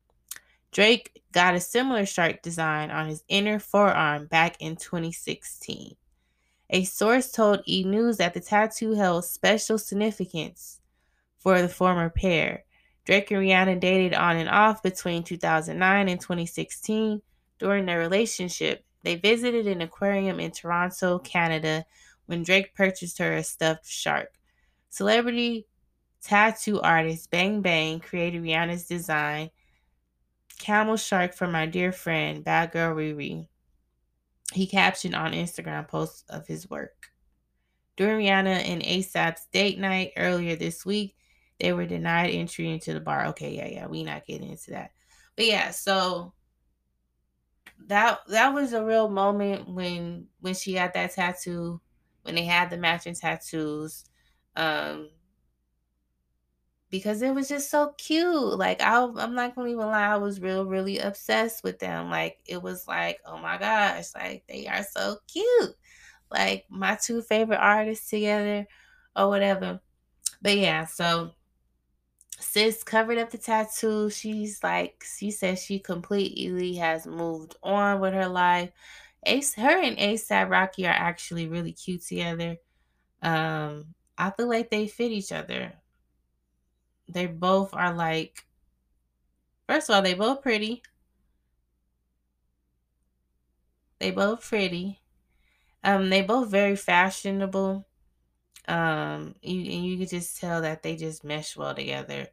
[0.72, 5.96] Drake got a similar shark design on his inner forearm back in 2016.
[6.70, 7.84] A source told E!
[7.84, 10.80] News that the tattoo held special significance
[11.36, 12.64] for the former pair.
[13.04, 17.20] Drake and Rihanna dated on and off between 2009 and 2016.
[17.58, 21.84] During their relationship, they visited an aquarium in Toronto, Canada,
[22.24, 24.32] when Drake purchased her a stuffed shark.
[24.88, 25.66] Celebrity
[26.22, 29.50] tattoo artist Bang Bang created Rihanna's design
[30.62, 33.48] camel shark for my dear friend, Bad Girl Riri.
[34.52, 37.08] He captioned on Instagram posts of his work.
[37.96, 41.16] During Rihanna and ASAP's date night earlier this week,
[41.58, 43.26] they were denied entry into the bar.
[43.26, 44.92] Okay, yeah, yeah, we not getting into that.
[45.36, 46.32] But yeah, so
[47.86, 51.80] that that was a real moment when when she had that tattoo,
[52.22, 54.04] when they had the matching tattoos.
[54.56, 55.10] Um
[56.92, 58.58] because it was just so cute.
[58.58, 62.10] Like I, I'm not gonna even lie, I was real, really obsessed with them.
[62.10, 65.74] Like it was like, oh my gosh, like they are so cute.
[66.30, 68.66] Like my two favorite artists together,
[69.16, 69.80] or whatever.
[70.42, 71.32] But yeah, so
[72.38, 74.10] sis covered up the tattoo.
[74.10, 78.70] She's like, she says she completely has moved on with her life.
[79.24, 82.56] Ace, her and ASAP Rocky are actually really cute together.
[83.22, 85.72] Um, I feel like they fit each other
[87.08, 88.46] they both are like
[89.66, 90.82] first of all they both pretty.
[93.98, 95.00] They both pretty.
[95.84, 97.86] Um they both very fashionable.
[98.68, 102.28] Um you and you could just tell that they just mesh well together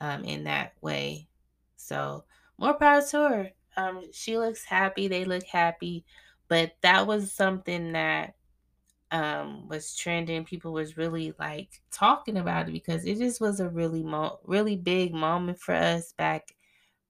[0.00, 1.28] um in that way.
[1.76, 2.24] So
[2.58, 3.52] more power to her.
[3.76, 6.04] Um she looks happy they look happy.
[6.48, 8.34] But that was something that
[9.12, 13.68] um was trending people was really like talking about it because it just was a
[13.68, 16.56] really mo- really big moment for us back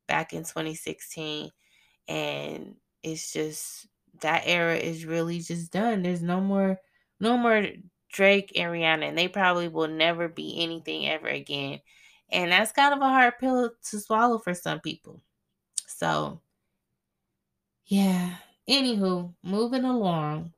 [0.07, 1.51] back in 2016
[2.09, 3.89] and it's just
[4.21, 6.03] that era is really just done.
[6.03, 6.81] There's no more
[7.21, 7.67] no more
[8.09, 11.81] drake and rihanna and they probably will never be anything ever again
[12.31, 15.23] and that's kind of a hard pill to swallow for some people.
[15.87, 16.43] So
[17.87, 18.39] yeah.
[18.69, 20.55] Anywho moving along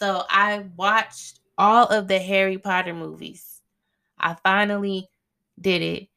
[0.00, 3.62] so I watched all of the Harry Potter movies.
[4.18, 5.08] I finally
[5.60, 6.08] did it.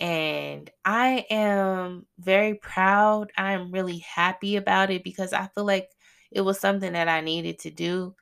[0.00, 3.32] And I am very proud.
[3.38, 5.90] I am really happy about it because I feel like
[6.32, 8.16] it was something that I needed to do.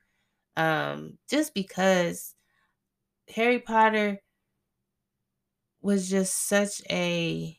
[0.57, 2.34] Um, just because
[3.34, 4.20] Harry Potter
[5.80, 7.59] was just such a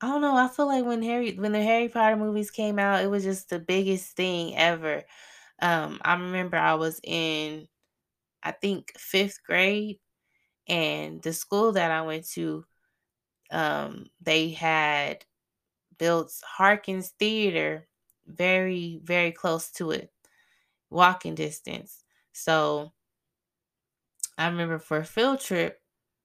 [0.00, 3.02] I don't know, I feel like when Harry when the Harry Potter movies came out,
[3.02, 5.04] it was just the biggest thing ever.
[5.60, 7.68] Um, I remember I was in,
[8.42, 10.00] I think, fifth grade,
[10.68, 12.66] and the school that I went to,
[13.50, 15.26] um, they had
[15.98, 17.88] built Harkins Theater
[18.26, 20.12] very, very close to it,
[20.90, 22.04] walking distance.
[22.32, 22.92] So
[24.38, 25.82] I remember for a field trip,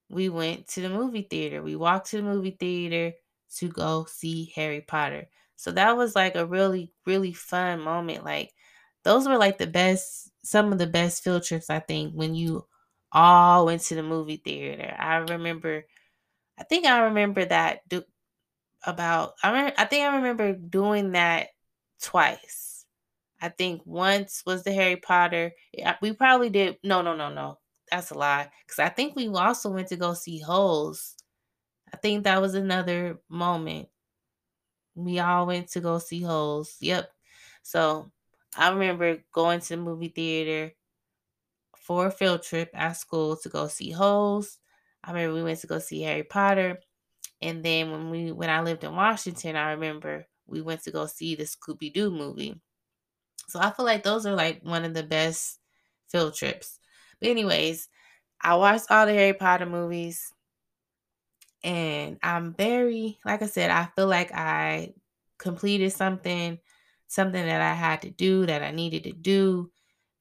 [0.09, 1.61] we went to the movie theater.
[1.63, 3.15] We walked to the movie theater
[3.57, 5.29] to go see Harry Potter.
[5.55, 8.25] So that was like a really, really fun moment.
[8.25, 8.53] Like,
[9.03, 12.65] those were like the best, some of the best field trips, I think, when you
[13.11, 14.95] all went to the movie theater.
[14.97, 15.85] I remember,
[16.57, 18.03] I think I remember that do,
[18.85, 21.49] about, I, I think I remember doing that
[22.01, 22.85] twice.
[23.41, 25.51] I think once was the Harry Potter.
[26.01, 27.57] We probably did, no, no, no, no
[27.91, 28.49] that's a lie.
[28.65, 31.15] Because I think we also went to go see Holes.
[31.93, 33.89] I think that was another moment.
[34.95, 36.77] We all went to go see Holes.
[36.79, 37.11] Yep.
[37.63, 38.11] So
[38.55, 40.73] I remember going to the movie theater
[41.77, 44.59] for a field trip at school to go see Holes.
[45.03, 46.79] I remember we went to go see Harry Potter.
[47.41, 51.07] And then when we when I lived in Washington, I remember we went to go
[51.07, 52.61] see the Scooby Doo movie.
[53.47, 55.59] So I feel like those are like one of the best
[56.09, 56.79] field trips.
[57.19, 57.89] But anyways,
[58.41, 60.33] I watched all the Harry Potter movies.
[61.63, 64.93] And I'm very, like I said, I feel like I
[65.37, 66.59] completed something,
[67.11, 69.71] something that I had to do, that I needed to do.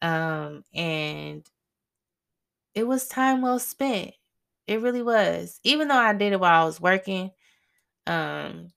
[0.03, 1.49] Um, and
[2.75, 4.13] it was time well spent.
[4.67, 5.61] It really was.
[5.65, 7.31] Even though I did it while I was working,
[8.07, 8.71] um,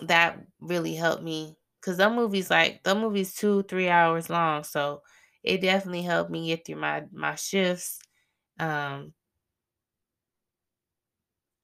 [0.00, 1.56] that really helped me.
[1.82, 4.64] Cause the movies like the movies two, three hours long.
[4.64, 5.02] So
[5.42, 8.00] it definitely helped me get through my my shifts.
[8.58, 9.14] Um,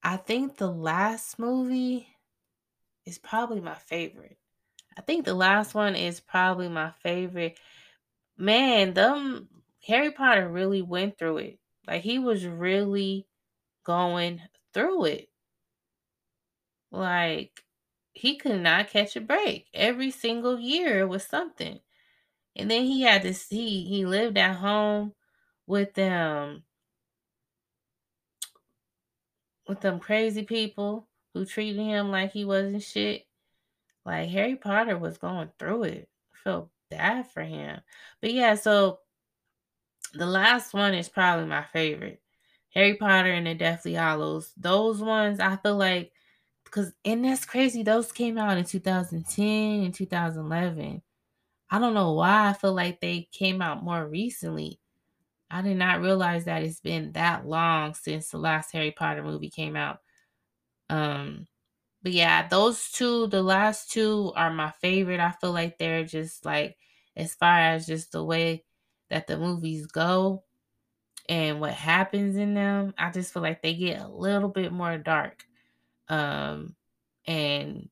[0.02, 2.16] I think the last movie
[3.06, 4.38] is probably my favorite.
[4.96, 7.58] I think the last one is probably my favorite.
[8.38, 9.48] Man, them
[9.86, 11.58] Harry Potter really went through it.
[11.86, 13.26] Like he was really
[13.84, 14.42] going
[14.72, 15.28] through it.
[16.90, 17.64] Like
[18.12, 19.68] he could not catch a break.
[19.74, 21.80] Every single year was something.
[22.56, 25.14] And then he had to see he lived at home
[25.66, 26.64] with them
[29.68, 33.26] with them crazy people who treated him like he wasn't shit.
[34.06, 36.08] Like Harry Potter was going through it.
[36.32, 37.80] I felt bad for him.
[38.22, 39.00] But yeah, so
[40.14, 42.22] the last one is probably my favorite.
[42.72, 44.52] Harry Potter and the Deathly Hallows.
[44.56, 46.12] Those ones I feel like
[46.64, 47.82] because and that's crazy.
[47.82, 51.02] Those came out in 2010 and 2011.
[51.68, 54.78] I don't know why I feel like they came out more recently.
[55.50, 59.50] I did not realize that it's been that long since the last Harry Potter movie
[59.50, 59.98] came out.
[60.88, 61.46] Um,
[62.06, 65.18] but yeah, those two, the last two are my favorite.
[65.18, 66.76] I feel like they're just like,
[67.16, 68.62] as far as just the way
[69.10, 70.44] that the movies go
[71.28, 74.96] and what happens in them, I just feel like they get a little bit more
[74.98, 75.46] dark.
[76.08, 76.76] Um,
[77.26, 77.88] and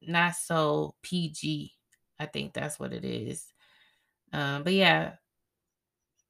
[0.00, 1.74] not so PG.
[2.18, 3.44] I think that's what it is.
[4.32, 5.16] Um, but yeah,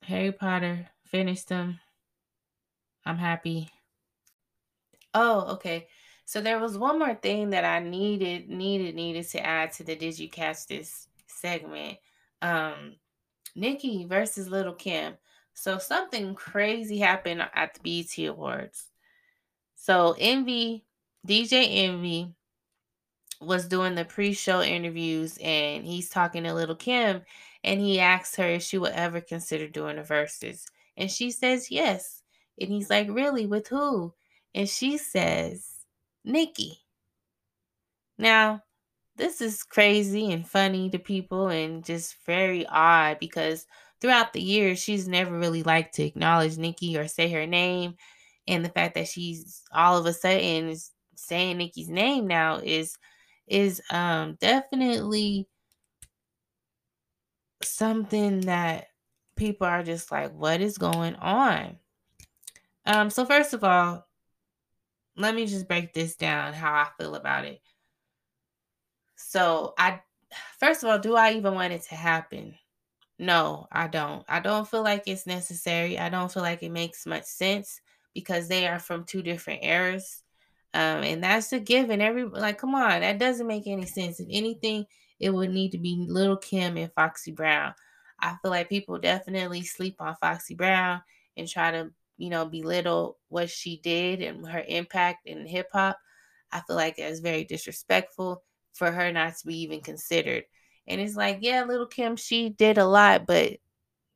[0.03, 1.79] Harry Potter finished them.
[3.07, 3.71] I'm happy.
[5.15, 5.87] Oh, okay.
[6.31, 9.97] So there was one more thing that I needed, needed, needed to add to the
[9.97, 11.99] Did You Catch This segment.
[12.41, 12.95] Um,
[13.57, 15.15] Nicki versus Little Kim.
[15.55, 18.91] So something crazy happened at the BET Awards.
[19.75, 20.85] So Envy,
[21.27, 22.33] DJ Envy
[23.41, 27.23] was doing the pre-show interviews and he's talking to Little Kim
[27.65, 30.65] and he asks her if she would ever consider doing the verses.
[30.97, 32.23] And she says yes.
[32.61, 33.47] And he's like, Really?
[33.47, 34.15] With who?
[34.55, 35.70] And she says,
[36.25, 36.79] Nicki.
[38.19, 38.63] Now,
[39.17, 43.67] this is crazy and funny to people and just very odd because
[44.01, 47.97] throughout the years, she's never really liked to acknowledge Nicki or say her name.
[48.47, 50.75] And the fact that she's all of a sudden
[51.17, 52.97] saying Nicki's name now is
[53.47, 55.49] is um definitely
[57.63, 58.87] something that
[59.37, 61.79] people are just like, what is going on?
[62.87, 64.07] Um, so first of all,
[65.21, 67.61] let me just break this down how I feel about it.
[69.17, 70.01] So I
[70.59, 72.55] first of all, do I even want it to happen?
[73.19, 74.25] No, I don't.
[74.29, 75.99] I don't feel like it's necessary.
[75.99, 77.81] I don't feel like it makes much sense
[78.15, 80.23] because they are from two different eras.
[80.73, 82.01] Um, and that's a given.
[82.01, 84.21] Every like, come on, that doesn't make any sense.
[84.21, 84.87] If anything,
[85.19, 87.75] it would need to be Little Kim and Foxy Brown.
[88.21, 91.03] I feel like people definitely sleep on Foxy Brown
[91.37, 91.91] and try to,
[92.21, 95.99] you know, belittle what she did and her impact in hip hop.
[96.53, 98.43] I feel like it's very disrespectful
[98.75, 100.45] for her not to be even considered.
[100.87, 103.55] And it's like, yeah, Little Kim, she did a lot, but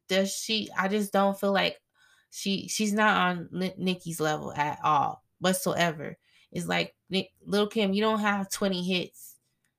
[0.08, 0.68] does she?
[0.78, 1.80] I just don't feel like
[2.30, 6.18] she she's not on Nicki's level at all whatsoever.
[6.52, 9.36] It's like Nick, Little Kim, you don't have 20 hits.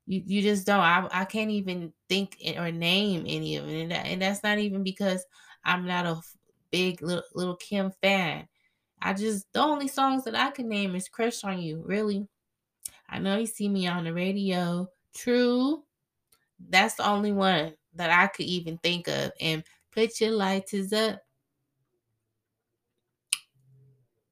[0.08, 0.80] You you just don't.
[0.80, 4.58] I I can't even think or name any of it, and, that, and that's not
[4.58, 5.24] even because
[5.64, 6.22] I'm not a
[6.76, 8.50] big little, little Kim fan.
[9.02, 11.82] I just the only songs that I can name is Crush on You.
[11.86, 12.28] Really.
[13.08, 14.90] I know you see me on the radio.
[15.16, 15.84] True.
[16.60, 19.32] That's the only one that I could even think of.
[19.40, 19.64] And
[19.94, 21.22] put your lighters up.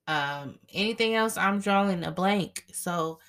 [0.05, 2.65] Um, anything else, I'm drawing a blank.
[2.73, 3.19] So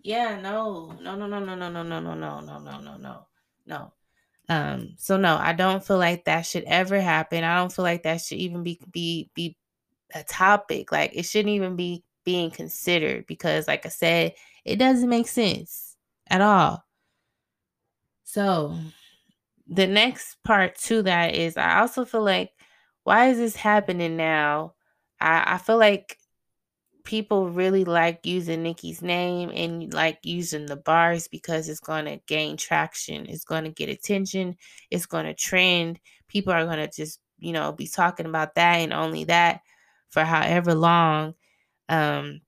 [0.00, 3.26] yeah, no, no, no, no, no, no, no, no, no, no, no, no, no, no,
[3.66, 3.92] no.
[4.50, 7.44] Um, so no, I don't feel like that should ever happen.
[7.44, 9.56] I don't feel like that should even be be be
[10.14, 10.92] a topic.
[10.92, 14.34] Like it shouldn't even be being considered because like I said,
[14.64, 15.96] it doesn't make sense
[16.28, 16.84] at all.
[18.24, 18.76] So
[19.68, 22.52] the next part to that is I also feel like
[23.04, 24.74] why is this happening now?
[25.20, 26.18] I, I feel like
[27.04, 32.20] people really like using Nicki's name and like using the bars because it's going to
[32.26, 33.26] gain traction.
[33.26, 34.56] It's going to get attention.
[34.90, 36.00] It's going to trend.
[36.28, 39.60] People are going to just, you know, be talking about that and only that
[40.10, 41.34] for however long.
[41.88, 42.40] Um,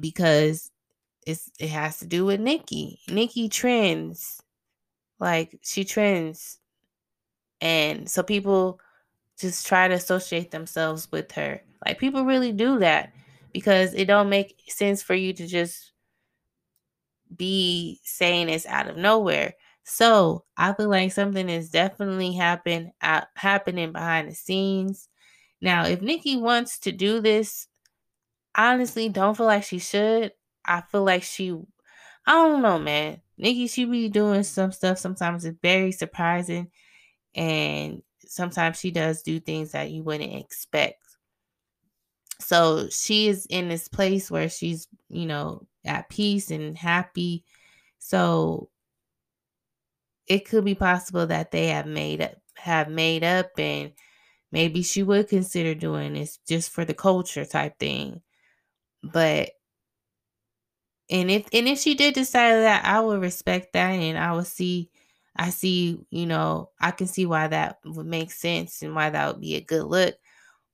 [0.00, 0.70] because
[1.26, 3.00] it's it has to do with Nicki.
[3.08, 4.40] Nicki trends.
[5.18, 6.58] Like she trends.
[7.60, 8.80] And so people
[9.38, 11.60] just try to associate themselves with her.
[11.86, 13.12] Like people really do that
[13.52, 15.92] because it don't make sense for you to just
[17.34, 19.54] be saying it's out of nowhere.
[19.84, 25.08] So I feel like something is definitely happen uh, happening behind the scenes.
[25.60, 27.68] Now, if Nicki wants to do this,
[28.56, 30.32] honestly, don't feel like she should.
[30.64, 31.52] I feel like she,
[32.26, 33.22] I don't know, man.
[33.38, 34.98] Nicki, she be doing some stuff.
[34.98, 36.70] Sometimes it's very surprising,
[37.34, 41.01] and sometimes she does do things that you wouldn't expect.
[42.42, 47.44] So she is in this place where she's, you know, at peace and happy.
[47.98, 48.70] So
[50.26, 53.92] it could be possible that they have made up have made up and
[54.52, 58.22] maybe she would consider doing this just for the culture type thing.
[59.02, 59.50] But
[61.10, 64.46] and if and if she did decide that, I would respect that and I would
[64.46, 64.90] see
[65.36, 69.26] I see, you know, I can see why that would make sense and why that
[69.32, 70.14] would be a good look.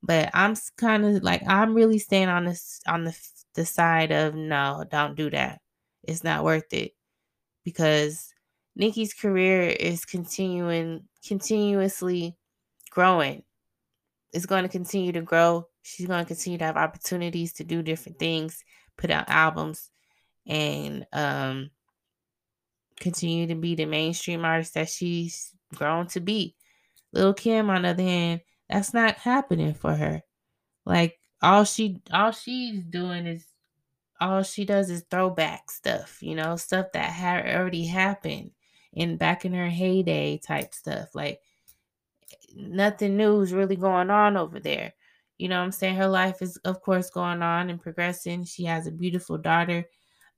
[0.08, 3.16] But I'm kind of like I'm really staying on this on the
[3.54, 5.60] the side of no, don't do that.
[6.02, 6.92] It's not worth it
[7.62, 8.32] because
[8.74, 12.38] Nicki's career is continuing continuously
[12.90, 13.42] growing.
[14.32, 15.68] It's going to continue to grow.
[15.82, 18.64] She's going to continue to have opportunities to do different things,
[18.96, 19.90] put out albums,
[20.46, 21.70] and um,
[22.98, 26.56] continue to be the mainstream artist that she's grown to be.
[27.12, 30.22] Little Kim, on the other hand, that's not happening for her.
[30.84, 33.46] Like all she all she's doing is
[34.20, 38.50] all she does is throwback stuff, you know, stuff that had already happened
[38.92, 41.14] in back in her heyday type stuff.
[41.14, 41.40] Like
[42.54, 44.92] nothing new is really going on over there.
[45.38, 45.96] You know I'm saying?
[45.96, 48.44] Her life is of course going on and progressing.
[48.44, 49.84] She has a beautiful daughter.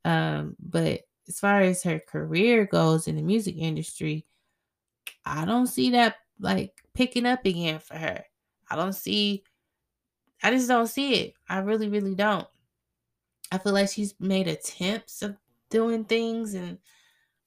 [0.05, 4.27] Um, but as far as her career goes in the music industry,
[5.25, 8.25] I don't see that like picking up again for her.
[8.71, 9.45] I don't see
[10.43, 11.35] I just don't see it.
[11.49, 12.47] I really, really don't.
[13.53, 15.37] I feel like she's made attempts of
[15.71, 16.79] doing things and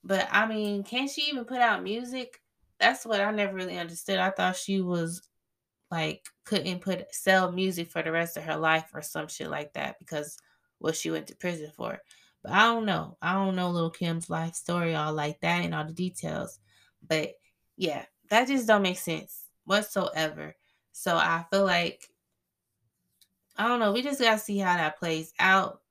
[0.03, 2.41] but I mean, can she even put out music?
[2.77, 4.19] That's what I never really understood.
[4.19, 5.21] I thought she was
[5.89, 9.73] like couldn't put sell music for the rest of her life or some shit like
[9.73, 10.37] that because
[10.79, 11.99] what she went to prison for.
[12.43, 13.17] But I don't know.
[13.21, 16.59] I don't know little Kim's life story all like that and all the details.
[17.07, 17.35] But
[17.77, 20.55] yeah, that just don't make sense whatsoever.
[20.91, 22.09] So I feel like
[23.55, 23.91] I don't know.
[23.93, 25.81] We just gotta see how that plays out.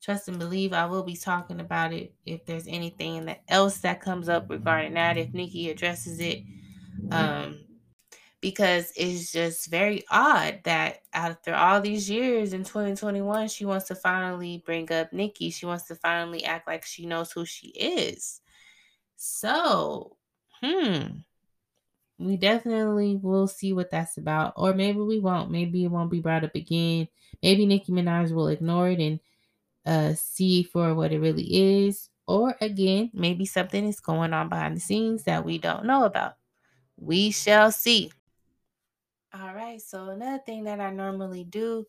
[0.00, 4.00] Trust and believe I will be talking about it if there's anything that else that
[4.00, 6.42] comes up regarding that, if Nicki addresses it.
[7.10, 7.60] Um,
[8.40, 13.94] because it's just very odd that after all these years in 2021, she wants to
[13.94, 15.50] finally bring up Nicki.
[15.50, 18.40] She wants to finally act like she knows who she is.
[19.16, 20.16] So,
[20.62, 21.18] hmm,
[22.24, 24.54] we definitely will see what that's about.
[24.56, 25.50] Or maybe we won't.
[25.50, 27.08] Maybe it won't be brought up again.
[27.42, 29.20] Maybe Nicki Minaj will ignore it and
[29.84, 32.08] uh, see for what it really is.
[32.26, 36.34] Or again, maybe something is going on behind the scenes that we don't know about.
[36.96, 38.12] We shall see.
[39.34, 41.86] All right, so another thing that I normally do,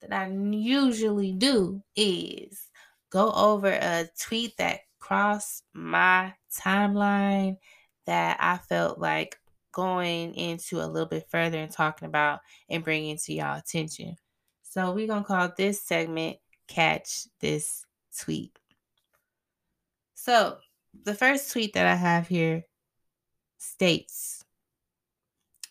[0.00, 2.68] that I usually do, is
[3.10, 7.58] go over a tweet that crossed my timeline
[8.06, 9.38] that I felt like
[9.74, 14.16] going into a little bit further and talking about and bringing to y'all attention.
[14.62, 17.84] So we're going to call this segment Catch This
[18.18, 18.58] Tweet.
[20.14, 20.58] So
[21.04, 22.64] the first tweet that I have here
[23.58, 24.44] states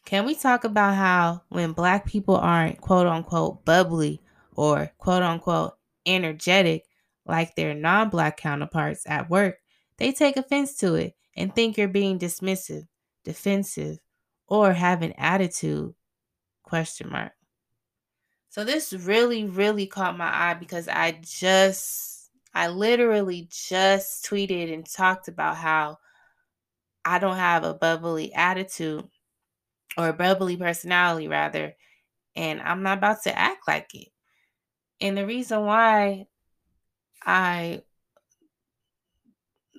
[0.06, 4.22] can we talk about how when black people aren't quote unquote bubbly
[4.54, 5.74] or quote unquote
[6.06, 6.84] energetic
[7.26, 9.58] like their non black counterparts at work,
[9.97, 12.86] they take offense to it and think you're being dismissive,
[13.24, 13.99] defensive,
[14.47, 15.93] or have an attitude?
[16.63, 17.34] Question mark.
[18.49, 24.86] So this really, really caught my eye because I just, I literally just tweeted and
[24.86, 25.97] talked about how
[27.03, 29.07] I don't have a bubbly attitude
[29.97, 31.76] or a bubbly personality, rather,
[32.36, 34.09] and I'm not about to act like it.
[35.01, 36.28] And the reason why
[37.26, 37.82] I,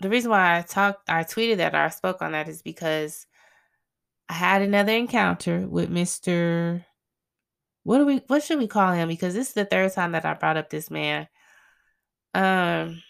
[0.00, 3.26] the reason why I talked, I tweeted that or I spoke on that is because
[4.34, 6.84] I had another encounter with Mr
[7.84, 9.06] what do we what should we call him?
[9.06, 11.28] Because this is the third time that I brought up this man.
[12.34, 13.00] Um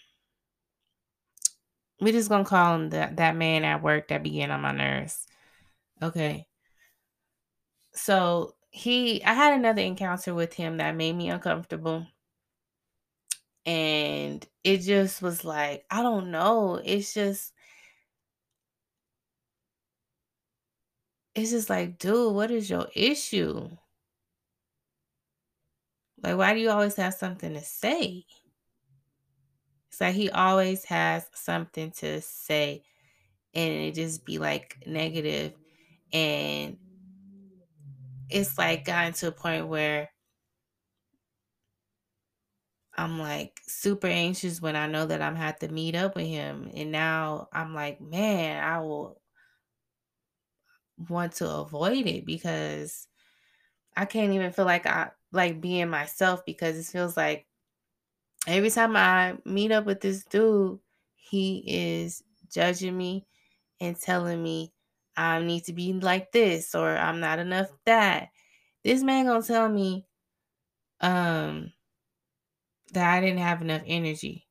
[1.99, 5.25] we just gonna call him that that man at work that began on my nerves.
[5.99, 6.45] Okay.
[7.93, 12.05] So he I had another encounter with him that made me uncomfortable.
[13.65, 16.79] And it just was like, I don't know.
[16.85, 17.51] It's just
[21.35, 23.69] it's just like, dude, what is your issue?
[26.23, 28.25] Like, why do you always have something to say?
[29.89, 32.83] It's like he always has something to say,
[33.53, 35.53] and it just be like negative,
[36.11, 36.77] and
[38.29, 40.09] it's like gotten to a point where
[42.97, 46.71] I'm like super anxious when I know that I'm have to meet up with him,
[46.73, 49.21] and now I'm like, man, I will
[51.09, 53.07] want to avoid it because
[53.95, 57.47] I can't even feel like I like being myself because it feels like
[58.47, 60.79] every time I meet up with this dude,
[61.15, 63.25] he is judging me
[63.79, 64.73] and telling me
[65.17, 68.29] I need to be like this or I'm not enough that.
[68.83, 70.07] This man gonna tell me
[71.01, 71.73] um
[72.93, 74.47] that I didn't have enough energy.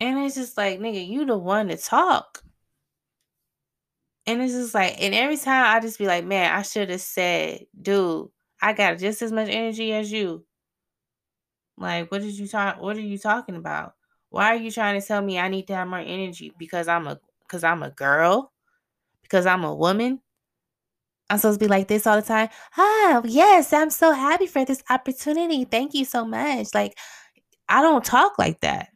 [0.00, 2.44] And it's just like, nigga, you the one to talk.
[4.28, 7.00] And it's just like, and every time I just be like, man, I should have
[7.00, 8.28] said, dude,
[8.60, 10.44] I got just as much energy as you.
[11.78, 12.78] Like, what did you talk?
[12.78, 13.94] What are you talking about?
[14.28, 17.06] Why are you trying to tell me I need to have more energy because I'm
[17.06, 18.52] a because I'm a girl,
[19.22, 20.20] because I'm a woman?
[21.30, 22.48] I'm supposed to be like this all the time.
[22.76, 25.64] Ah, yes, I'm so happy for this opportunity.
[25.64, 26.74] Thank you so much.
[26.74, 26.98] Like,
[27.68, 28.90] I don't talk like that.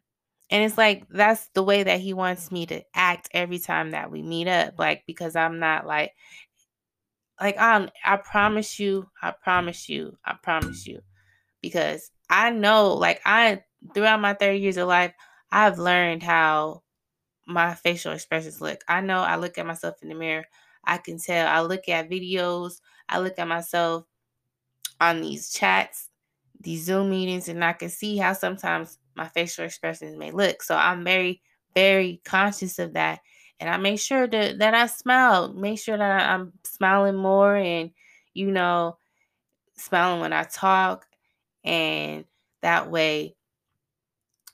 [0.52, 4.12] And it's like that's the way that he wants me to act every time that
[4.12, 4.76] we meet up.
[4.78, 6.12] Like, because I'm not like
[7.40, 11.00] like I I promise you, I promise you, I promise you.
[11.62, 13.62] Because I know, like I
[13.94, 15.14] throughout my 30 years of life,
[15.52, 16.82] I've learned how
[17.46, 18.82] my facial expressions look.
[18.88, 20.46] I know I look at myself in the mirror.
[20.84, 21.48] I can tell.
[21.48, 22.80] I look at videos.
[23.08, 24.04] I look at myself
[25.00, 26.08] on these chats,
[26.60, 30.62] these Zoom meetings, and I can see how sometimes my facial expressions may look.
[30.62, 31.42] So I'm very,
[31.74, 33.20] very conscious of that.
[33.60, 37.90] And I make sure that, that I smile, make sure that I'm smiling more and,
[38.34, 38.98] you know,
[39.76, 41.06] smiling when I talk.
[41.64, 42.24] And
[42.62, 43.36] that way,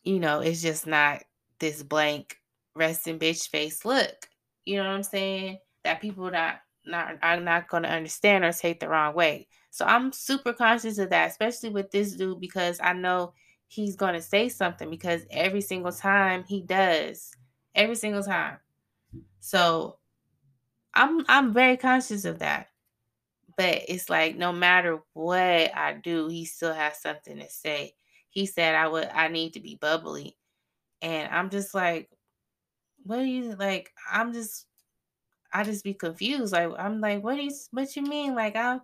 [0.04, 1.22] you know, it's just not
[1.58, 2.38] this blank
[2.74, 4.28] resting bitch face look.
[4.64, 5.58] You know what I'm saying?
[5.84, 9.46] That people not not are not gonna understand or take the wrong way.
[9.70, 13.34] So I'm super conscious of that, especially with this dude, because I know
[13.68, 17.30] he's gonna say something because every single time he does.
[17.74, 18.58] Every single time.
[19.40, 19.98] So
[20.94, 22.68] I'm I'm very conscious of that.
[23.56, 27.94] But it's like no matter what I do, he still has something to say.
[28.30, 30.36] He said I would I need to be bubbly.
[31.02, 32.10] And I'm just like,
[33.04, 33.92] what do you like?
[34.10, 34.66] I'm just
[35.52, 36.52] I just be confused.
[36.52, 38.34] Like I'm like, what do you what you mean?
[38.34, 38.82] Like I'll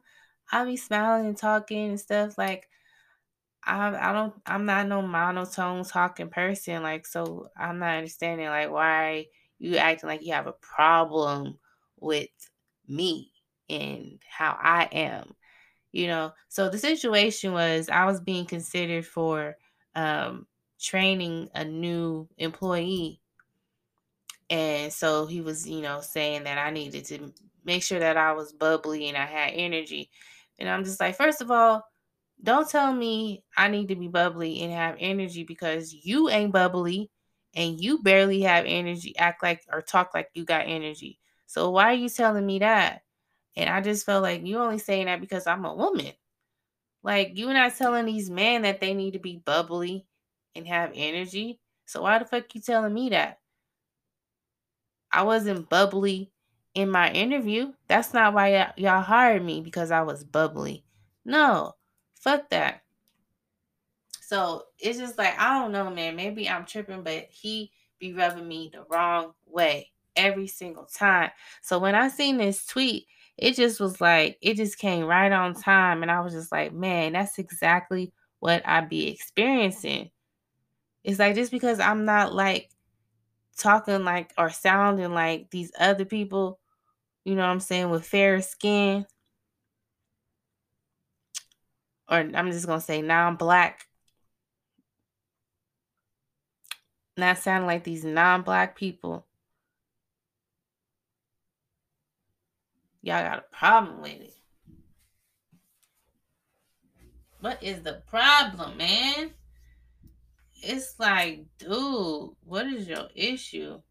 [0.53, 2.39] I'll be smiling and talking and stuff.
[2.39, 2.68] Like
[3.66, 6.82] I I don't I'm not no monotone talking person.
[6.82, 9.26] Like so I'm not understanding like why
[9.58, 11.58] you acting like you have a problem
[11.98, 12.28] with
[12.88, 13.32] me
[13.68, 15.34] and how I am.
[15.92, 19.56] You know, so the situation was I was being considered for
[19.94, 20.46] um,
[20.80, 23.20] training a new employee.
[24.50, 27.32] And so he was, you know, saying that I needed to
[27.64, 30.10] make sure that I was bubbly and I had energy.
[30.58, 31.84] And I'm just like, first of all,
[32.43, 37.11] don't tell me I need to be bubbly and have energy because you ain't bubbly
[37.55, 41.18] and you barely have energy, act like or talk like you got energy.
[41.47, 43.03] So why are you telling me that?
[43.57, 46.12] And I just felt like you only saying that because I'm a woman.
[47.03, 50.07] Like you're not telling these men that they need to be bubbly
[50.55, 51.61] and have energy.
[51.87, 53.41] So why the fuck you telling me that?
[55.12, 56.32] I wasn't bubbly
[56.74, 57.72] in my interview.
[57.89, 60.85] That's not why y- y'all hired me because I was bubbly.
[61.24, 61.74] No,
[62.24, 62.80] fuck that.
[64.22, 66.16] So it's just like I don't know, man.
[66.16, 67.70] Maybe I'm tripping, but he
[68.00, 71.30] be rubbing me the wrong way every single time.
[71.62, 73.06] So when I seen this tweet,
[73.36, 76.72] it just was like it just came right on time, and I was just like,
[76.72, 80.10] man, that's exactly what I be experiencing.
[81.04, 82.70] It's like just because I'm not like
[83.58, 86.58] talking like or sounding like these other people,
[87.24, 89.06] you know what I'm saying, with fair skin,
[92.09, 93.86] or I'm just gonna say non-black,
[97.16, 99.26] not sounding like these non-black people.
[103.02, 104.34] Y'all got a problem with it.
[107.40, 109.30] What is the problem, man?
[110.62, 113.82] It's like, dude, what is your issue?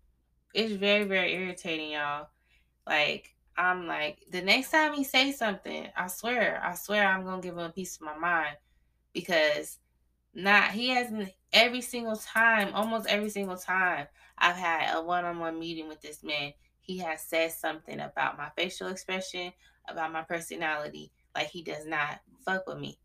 [0.55, 2.30] It's very, very irritating, y'all.
[2.88, 7.41] Like, I'm like, the next time he say something, I swear, I swear I'm gonna
[7.41, 8.58] give him a piece of my mind.
[9.14, 9.80] Because
[10.34, 15.88] not he hasn't every single time, almost every single time I've had a one-on-one meeting
[15.88, 19.54] with this man, he has said something about my facial expression,
[19.88, 22.97] about my personality, like he does not fuck with me.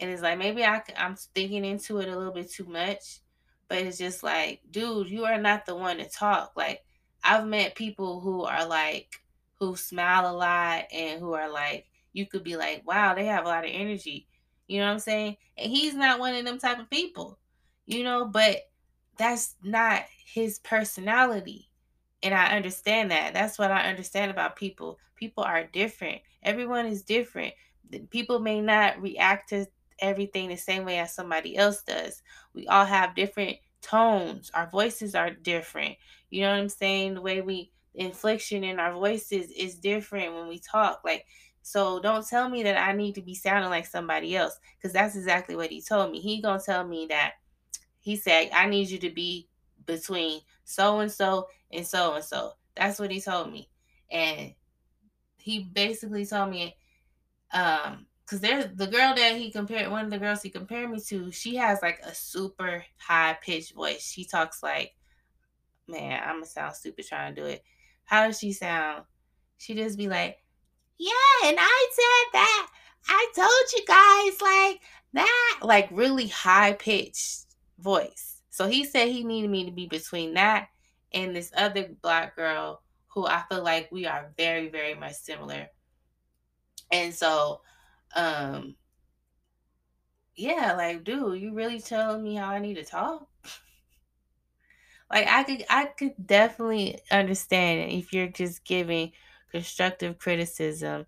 [0.00, 3.20] And it's like maybe I, I'm thinking into it a little bit too much,
[3.68, 6.52] but it's just like, dude, you are not the one to talk.
[6.56, 6.84] Like
[7.22, 9.20] I've met people who are like
[9.58, 13.44] who smile a lot and who are like you could be like, wow, they have
[13.44, 14.26] a lot of energy.
[14.66, 15.36] You know what I'm saying?
[15.56, 17.38] And he's not one of them type of people.
[17.86, 18.58] You know, but
[19.16, 21.70] that's not his personality.
[22.22, 23.34] And I understand that.
[23.34, 24.98] That's what I understand about people.
[25.16, 26.20] People are different.
[26.42, 27.54] Everyone is different.
[28.10, 29.66] People may not react to
[30.00, 32.22] everything the same way as somebody else does.
[32.54, 34.50] We all have different tones.
[34.54, 35.96] Our voices are different.
[36.30, 37.14] You know what I'm saying?
[37.14, 41.00] The way we inflection in our voices is different when we talk.
[41.04, 41.26] Like
[41.62, 45.16] so don't tell me that I need to be sounding like somebody else cuz that's
[45.16, 46.20] exactly what he told me.
[46.20, 47.34] He to tell me that
[48.00, 49.48] he said I need you to be
[49.86, 52.54] between so and so and so and so.
[52.76, 53.68] That's what he told me.
[54.10, 54.54] And
[55.38, 56.76] he basically told me
[57.52, 61.00] um because there's the girl that he compared one of the girls he compared me
[61.00, 64.94] to she has like a super high pitched voice she talks like
[65.88, 67.62] man i'm gonna sound stupid trying to do it.
[68.04, 69.04] How does she sound?
[69.58, 70.38] She just be like
[70.98, 72.68] yeah and i said that.
[73.08, 74.80] I told you guys like
[75.14, 77.46] that like really high pitched
[77.78, 78.42] voice.
[78.50, 80.68] So he said he needed me to be between that
[81.12, 85.68] and this other black girl who i feel like we are very very much similar.
[86.92, 87.62] And so
[88.14, 88.76] um
[90.38, 93.27] yeah, like, dude, you really telling me how I need to talk?
[95.10, 99.12] Like, I could, I could definitely understand if you're just giving
[99.50, 101.06] constructive criticism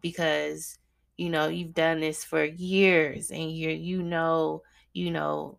[0.00, 0.78] because
[1.18, 5.58] you know you've done this for years and you're, you know, you know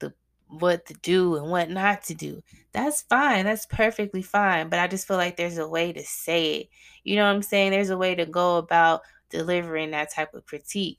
[0.00, 0.14] the
[0.48, 2.42] what to do and what not to do.
[2.72, 3.44] That's fine.
[3.44, 4.68] That's perfectly fine.
[4.68, 6.68] But I just feel like there's a way to say it.
[7.04, 7.72] You know what I'm saying?
[7.72, 10.98] There's a way to go about delivering that type of critique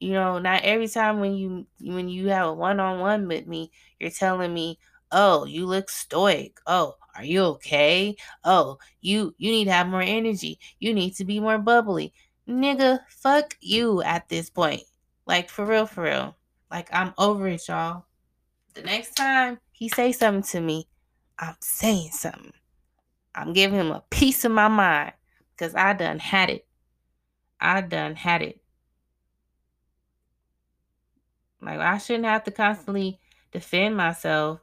[0.00, 4.10] you know not every time when you when you have a one-on-one with me you're
[4.10, 4.78] telling me
[5.12, 6.58] oh you look stoic.
[6.66, 8.16] Oh are you okay?
[8.44, 10.58] Oh you you need to have more energy.
[10.78, 12.12] You need to be more bubbly.
[12.48, 14.82] Nigga fuck you at this point.
[15.26, 16.36] Like for real for real.
[16.70, 18.04] Like i'm over it y'all.
[18.74, 20.86] The next time he say something to me
[21.38, 22.52] i'm saying something.
[23.34, 25.12] I'm giving him a piece of my mind
[25.56, 26.66] because i done had it.
[27.60, 28.60] I done had it.
[31.60, 33.20] Like I shouldn't have to constantly
[33.52, 34.60] defend myself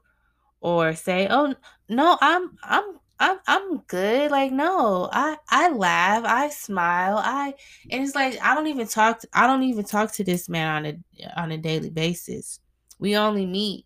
[0.65, 1.53] or say, "Oh
[1.89, 7.53] no, I'm I'm I'm I'm good." Like no, I I laugh, I smile, I
[7.91, 10.67] and it's like I don't even talk to, I don't even talk to this man
[10.69, 12.59] on a on a daily basis.
[12.99, 13.85] We only meet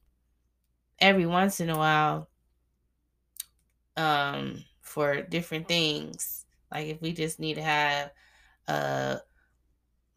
[0.99, 2.29] every once in a while
[3.97, 6.45] um for different things.
[6.71, 8.11] Like if we just need to have
[8.67, 9.17] uh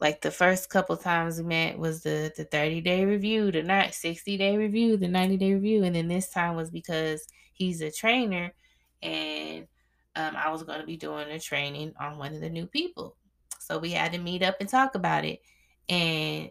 [0.02, 3.94] like the first couple times we met was the the 30 day review the not
[3.94, 7.90] 60 day review the 90 day review and then this time was because he's a
[7.90, 8.52] trainer
[9.00, 9.68] and
[10.16, 13.16] um, i was going to be doing a training on one of the new people.
[13.60, 15.40] So we had to meet up and talk about it
[15.88, 16.50] and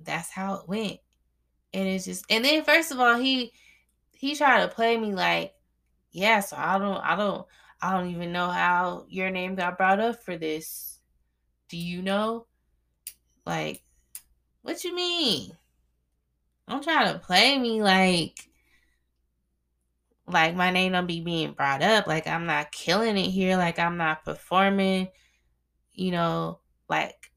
[0.00, 0.98] that's how it went.
[1.72, 3.52] And it's just and then first of all he
[4.10, 5.54] he tried to play me like
[6.10, 7.46] yeah so i don't i don't
[7.80, 10.98] i don't even know how your name got brought up for this.
[11.68, 12.46] Do you know
[13.46, 13.82] like,
[14.62, 15.56] what you mean?
[16.68, 18.50] Don't try to play me like
[20.32, 22.06] like my name don't be being brought up.
[22.06, 23.56] Like I'm not killing it here.
[23.56, 25.08] Like I'm not performing.
[25.92, 27.30] You know, like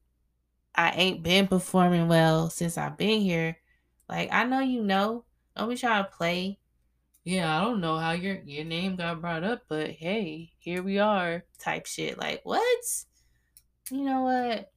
[0.74, 3.56] I ain't been performing well since I've been here.
[4.08, 5.24] Like I know you know.
[5.56, 6.58] Don't be trying to play.
[7.24, 10.98] Yeah, I don't know how your your name got brought up, but hey, here we
[10.98, 11.44] are.
[11.58, 12.18] Type shit.
[12.18, 12.84] Like what?
[13.90, 14.70] You know what?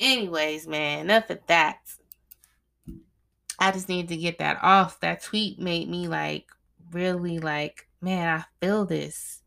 [0.00, 1.78] Anyways, man, enough of that.
[3.58, 5.00] I just need to get that off.
[5.00, 6.46] That tweet made me like
[6.92, 9.42] really like, man, I feel this.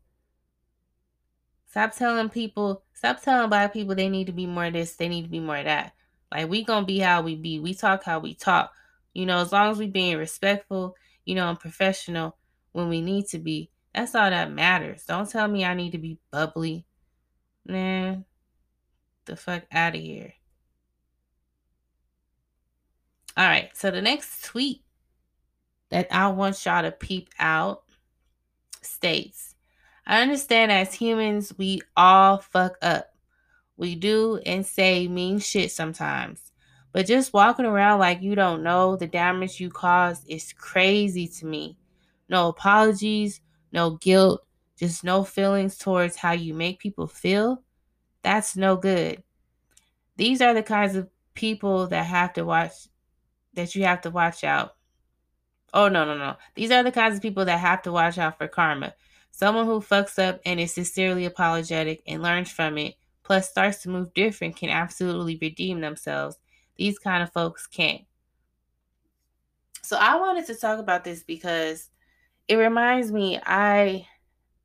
[1.70, 5.22] Stop telling people, stop telling black people they need to be more this, they need
[5.22, 5.94] to be more that.
[6.30, 7.58] Like we gonna be how we be.
[7.58, 8.72] We talk how we talk.
[9.14, 12.36] You know, as long as we being respectful, you know, and professional
[12.72, 13.70] when we need to be.
[13.94, 15.04] That's all that matters.
[15.04, 16.86] Don't tell me I need to be bubbly.
[17.66, 18.24] Man,
[19.26, 20.32] the fuck out of here.
[23.36, 24.82] All right, so the next tweet
[25.90, 27.84] that I want y'all to peep out
[28.82, 29.52] states
[30.06, 33.14] I understand as humans, we all fuck up.
[33.76, 36.52] We do and say mean shit sometimes.
[36.92, 41.46] But just walking around like you don't know the damage you caused is crazy to
[41.46, 41.78] me.
[42.28, 43.40] No apologies,
[43.72, 44.44] no guilt,
[44.76, 47.62] just no feelings towards how you make people feel.
[48.22, 49.22] That's no good.
[50.16, 52.72] These are the kinds of people that have to watch
[53.54, 54.76] that you have to watch out.
[55.74, 56.36] Oh no, no, no.
[56.54, 58.94] These are the kinds of people that have to watch out for karma.
[59.30, 63.88] Someone who fucks up and is sincerely apologetic and learns from it, plus starts to
[63.88, 66.36] move different, can absolutely redeem themselves.
[66.76, 68.02] These kind of folks can't.
[69.82, 71.90] So I wanted to talk about this because
[72.48, 74.06] it reminds me I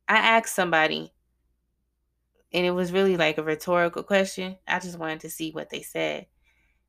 [0.08, 1.12] I asked somebody
[2.52, 4.56] and it was really like a rhetorical question.
[4.66, 6.26] I just wanted to see what they said.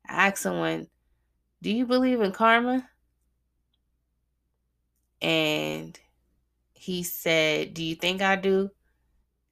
[0.08, 0.88] I asked someone,
[1.62, 2.88] "Do you believe in karma?"
[5.22, 5.98] And
[6.72, 8.70] he said, Do you think I do?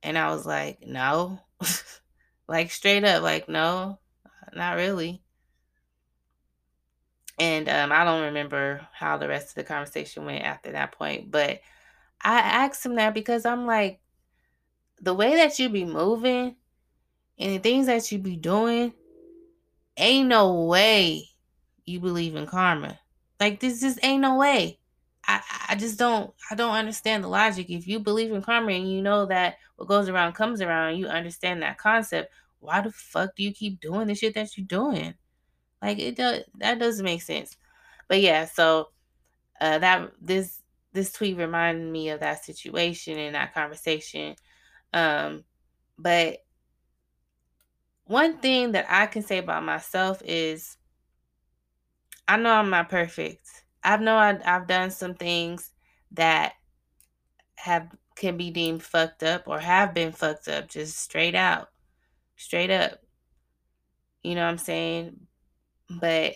[0.03, 1.41] And I was like, No.
[2.49, 3.99] like straight up, like, no,
[4.55, 5.23] not really.
[7.39, 11.31] And um, I don't remember how the rest of the conversation went after that point,
[11.31, 11.61] but
[12.21, 14.01] I asked him that because I'm like,
[15.01, 16.57] the way that you be moving
[17.39, 18.93] and the things that you be doing,
[19.97, 21.28] ain't no way
[21.89, 22.99] you believe in karma.
[23.41, 24.79] Like this just ain't no way.
[25.27, 27.71] I, I just don't I don't understand the logic.
[27.71, 31.07] If you believe in karma and you know that what goes around comes around, you
[31.07, 32.33] understand that concept.
[32.61, 35.15] Why the fuck do you keep doing the shit that you're doing?
[35.83, 37.57] Like it does that doesn't make sense.
[38.09, 38.89] But yeah, so
[39.61, 40.63] uh that this
[40.93, 44.35] this tweet reminded me of that situation and that conversation.
[44.93, 45.45] Um
[45.99, 46.39] but
[48.05, 50.79] one thing that I can say about myself is
[52.29, 53.65] I know I'm not perfect.
[53.83, 55.73] I know I, I've done some things
[56.13, 56.53] that
[57.57, 61.69] have can be deemed fucked up or have been fucked up just straight out
[62.37, 63.01] straight up
[64.23, 65.27] you know what i'm saying
[66.01, 66.35] but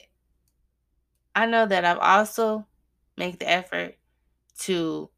[1.35, 2.67] i know that i've also
[3.17, 3.95] make the effort
[4.59, 5.11] to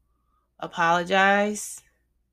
[0.59, 1.81] apologize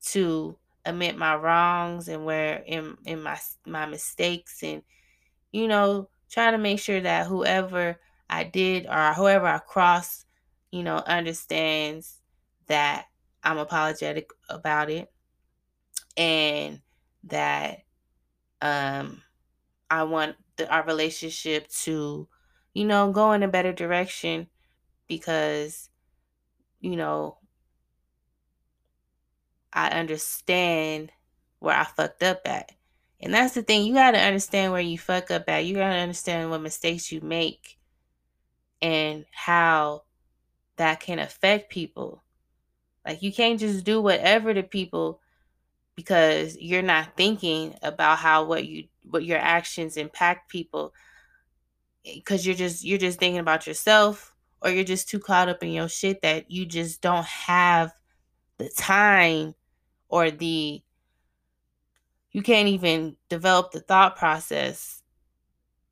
[0.01, 4.83] to admit my wrongs and where in in my my mistakes and
[5.51, 7.99] you know trying to make sure that whoever
[8.29, 10.25] I did or whoever I cross,
[10.71, 12.19] you know, understands
[12.67, 13.05] that
[13.43, 15.11] I'm apologetic about it
[16.15, 16.81] and
[17.25, 17.83] that
[18.61, 19.21] um
[19.89, 22.27] I want the, our relationship to,
[22.73, 24.47] you know, go in a better direction
[25.07, 25.89] because,
[26.79, 27.37] you know,
[29.71, 31.11] I understand
[31.59, 32.71] where I fucked up at.
[33.21, 35.65] And that's the thing, you got to understand where you fuck up at.
[35.65, 37.77] You got to understand what mistakes you make
[38.83, 40.03] and how
[40.75, 42.21] that can affect people.
[43.07, 45.21] Like you can't just do whatever to people
[45.95, 50.93] because you're not thinking about how what you what your actions impact people
[52.05, 55.63] eh, because you're just you're just thinking about yourself or you're just too caught up
[55.63, 57.93] in your shit that you just don't have
[58.57, 59.53] the time
[60.09, 60.81] or the
[62.31, 65.02] you can't even develop the thought process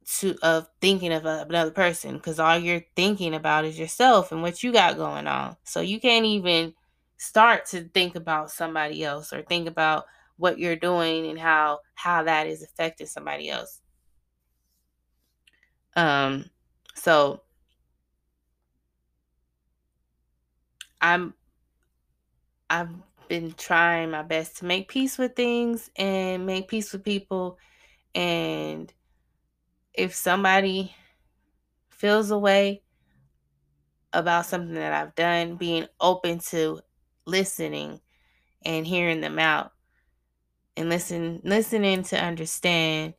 [0.06, 4.64] to of thinking of another person because all you're thinking about is yourself and what
[4.64, 5.56] you got going on.
[5.64, 6.74] So you can't even
[7.18, 10.06] start to think about somebody else or think about
[10.38, 13.80] what you're doing and how how that is affecting somebody else.
[15.96, 16.46] Um
[16.96, 17.44] so
[21.00, 21.34] I'm
[22.70, 22.90] I've
[23.28, 27.58] been trying my best to make peace with things and make peace with people
[28.16, 28.92] and
[29.94, 30.96] if somebody
[31.90, 32.82] feels a way,
[34.14, 36.82] about something that I've done, being open to
[37.26, 38.02] listening
[38.64, 39.72] and hearing them out
[40.76, 43.14] and listen listening to understand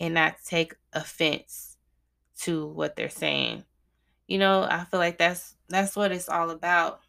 [0.00, 1.76] and not take offense
[2.40, 3.64] to what they're saying.
[4.26, 7.00] You know, I feel like that's that's what it's all about.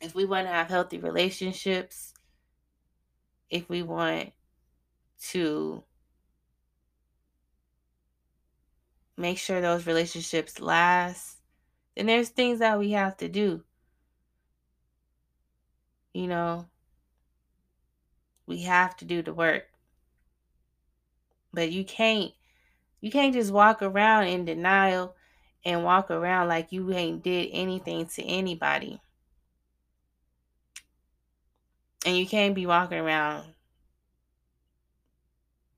[0.00, 2.12] If we want to have healthy relationships,
[3.48, 4.32] if we want
[5.30, 5.82] to
[9.16, 11.38] make sure those relationships last,
[11.96, 13.62] then there's things that we have to do.
[16.12, 16.66] You know,
[18.46, 19.64] we have to do the work.
[21.52, 22.32] But you can't
[23.00, 25.14] you can't just walk around in denial
[25.64, 29.00] and walk around like you ain't did anything to anybody.
[32.06, 33.54] And you can't be walking around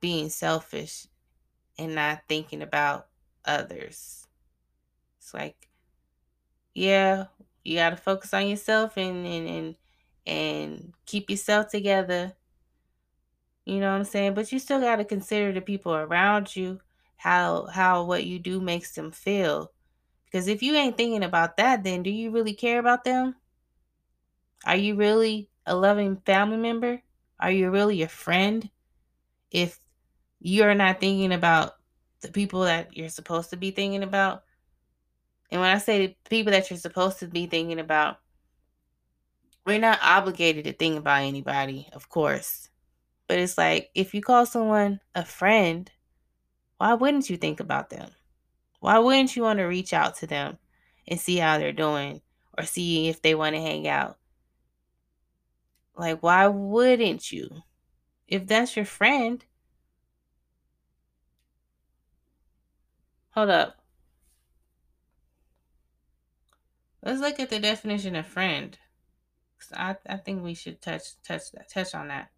[0.00, 1.06] being selfish
[1.78, 3.06] and not thinking about
[3.46, 4.26] others.
[5.18, 5.68] It's like,
[6.74, 7.26] yeah,
[7.64, 9.76] you got to focus on yourself and, and, and,
[10.26, 12.34] and keep yourself together.
[13.64, 14.34] You know what I'm saying?
[14.34, 16.80] But you still got to consider the people around you,
[17.16, 19.72] how how what you do makes them feel.
[20.24, 23.34] Because if you ain't thinking about that, then do you really care about them?
[24.64, 27.02] Are you really a loving family member?
[27.40, 28.68] Are you really a friend?
[29.50, 29.80] If
[30.40, 31.75] you're not thinking about
[32.22, 34.42] the people that you're supposed to be thinking about.
[35.50, 38.18] And when I say the people that you're supposed to be thinking about,
[39.64, 42.68] we're not obligated to think about anybody, of course.
[43.28, 45.90] But it's like if you call someone a friend,
[46.78, 48.10] why wouldn't you think about them?
[48.80, 50.58] Why wouldn't you want to reach out to them
[51.08, 52.20] and see how they're doing
[52.56, 54.18] or see if they want to hang out?
[55.96, 57.62] Like, why wouldn't you?
[58.28, 59.44] If that's your friend,
[63.36, 63.76] hold up.
[67.02, 68.76] Let's look at the definition of friend.
[69.74, 72.30] I, I think we should touch touch touch on that.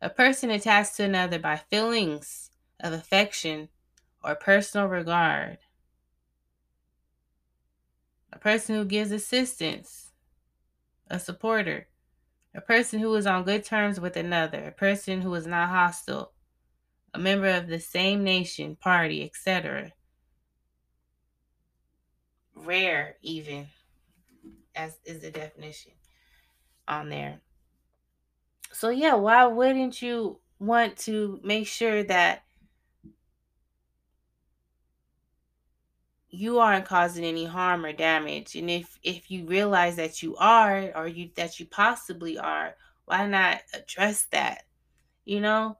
[0.00, 2.50] A person attached to another by feelings
[2.80, 3.68] of affection
[4.24, 5.58] or personal regard.
[8.32, 10.12] A person who gives assistance,
[11.08, 11.88] a supporter.
[12.54, 16.32] A person who is on good terms with another, a person who is not hostile,
[17.12, 19.92] a member of the same nation, party, etc.
[22.56, 23.68] Rare, even,
[24.74, 25.92] as is the definition
[26.88, 27.40] on there.
[28.72, 32.42] So, yeah, why wouldn't you want to make sure that
[36.28, 38.56] you aren't causing any harm or damage?
[38.56, 42.74] And if if you realize that you are or you that you possibly are
[43.06, 44.64] why not address that?
[45.24, 45.78] You know?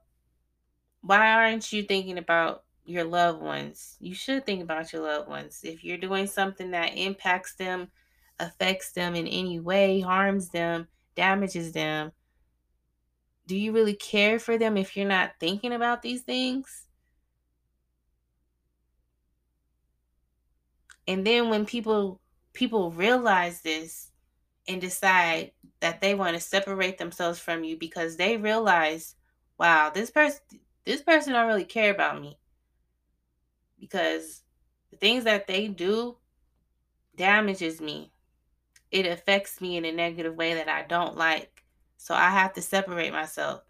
[1.01, 3.97] Why aren't you thinking about your loved ones.
[3.99, 5.61] You should think about your loved ones.
[5.63, 7.89] If you're doing something that impacts them
[8.39, 12.11] affects them in any way harms them damages them
[13.47, 16.87] do you really care for them if you're not thinking about these things?
[21.07, 22.19] And then when people
[22.53, 24.11] people realize this
[24.67, 29.15] and decide that they want to separate themselves from you because they realize,
[29.57, 30.41] wow, this person
[30.83, 32.37] this person don't really care about me.
[33.79, 34.43] Because
[34.91, 36.17] the things that they do
[37.17, 38.11] damages me.
[38.91, 41.63] It affects me in a negative way that I don't like.
[41.97, 43.63] So I have to separate myself.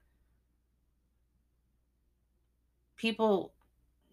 [2.97, 3.53] People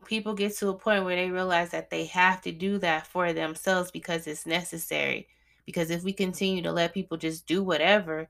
[0.06, 3.32] people get to a point where they realize that they have to do that for
[3.32, 5.26] themselves because it's necessary.
[5.64, 8.28] Because if we continue to let people just do whatever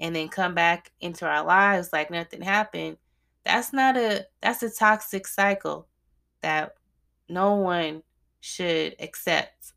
[0.00, 2.96] and then come back into our lives like nothing happened,
[3.44, 5.86] that's not a that's a toxic cycle
[6.40, 6.74] that
[7.28, 8.02] no one
[8.40, 9.72] should accept.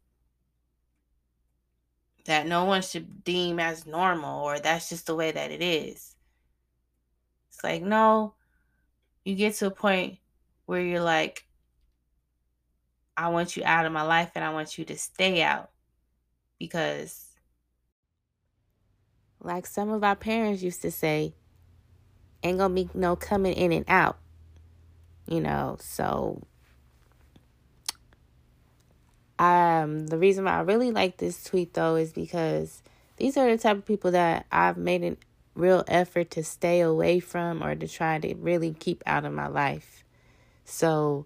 [2.26, 6.16] That no one should deem as normal or that's just the way that it is.
[7.50, 8.34] It's like, no,
[9.24, 10.18] you get to a point
[10.66, 11.46] where you're like,
[13.18, 15.70] I want you out of my life and I want you to stay out.
[16.60, 17.34] Because,
[19.40, 21.36] like some of our parents used to say,
[22.44, 24.18] ain't gonna be no coming in and out.
[25.28, 26.46] You know, so
[29.40, 32.82] um the reason why I really like this tweet though is because
[33.18, 35.18] these are the type of people that I've made a
[35.56, 39.48] real effort to stay away from or to try to really keep out of my
[39.48, 40.04] life.
[40.66, 41.26] So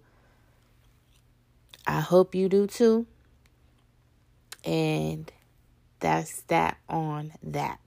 [1.88, 3.07] I hope you do too.
[4.64, 5.32] And
[5.99, 7.80] that's that on that.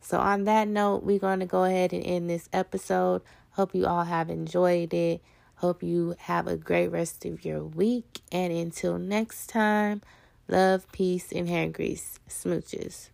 [0.00, 3.22] So, on that note, we're going to go ahead and end this episode.
[3.52, 5.22] Hope you all have enjoyed it.
[5.62, 8.18] Hope you have a great rest of your week.
[8.32, 10.02] And until next time,
[10.48, 12.18] love, peace, and hair grease.
[12.28, 13.10] Smooches.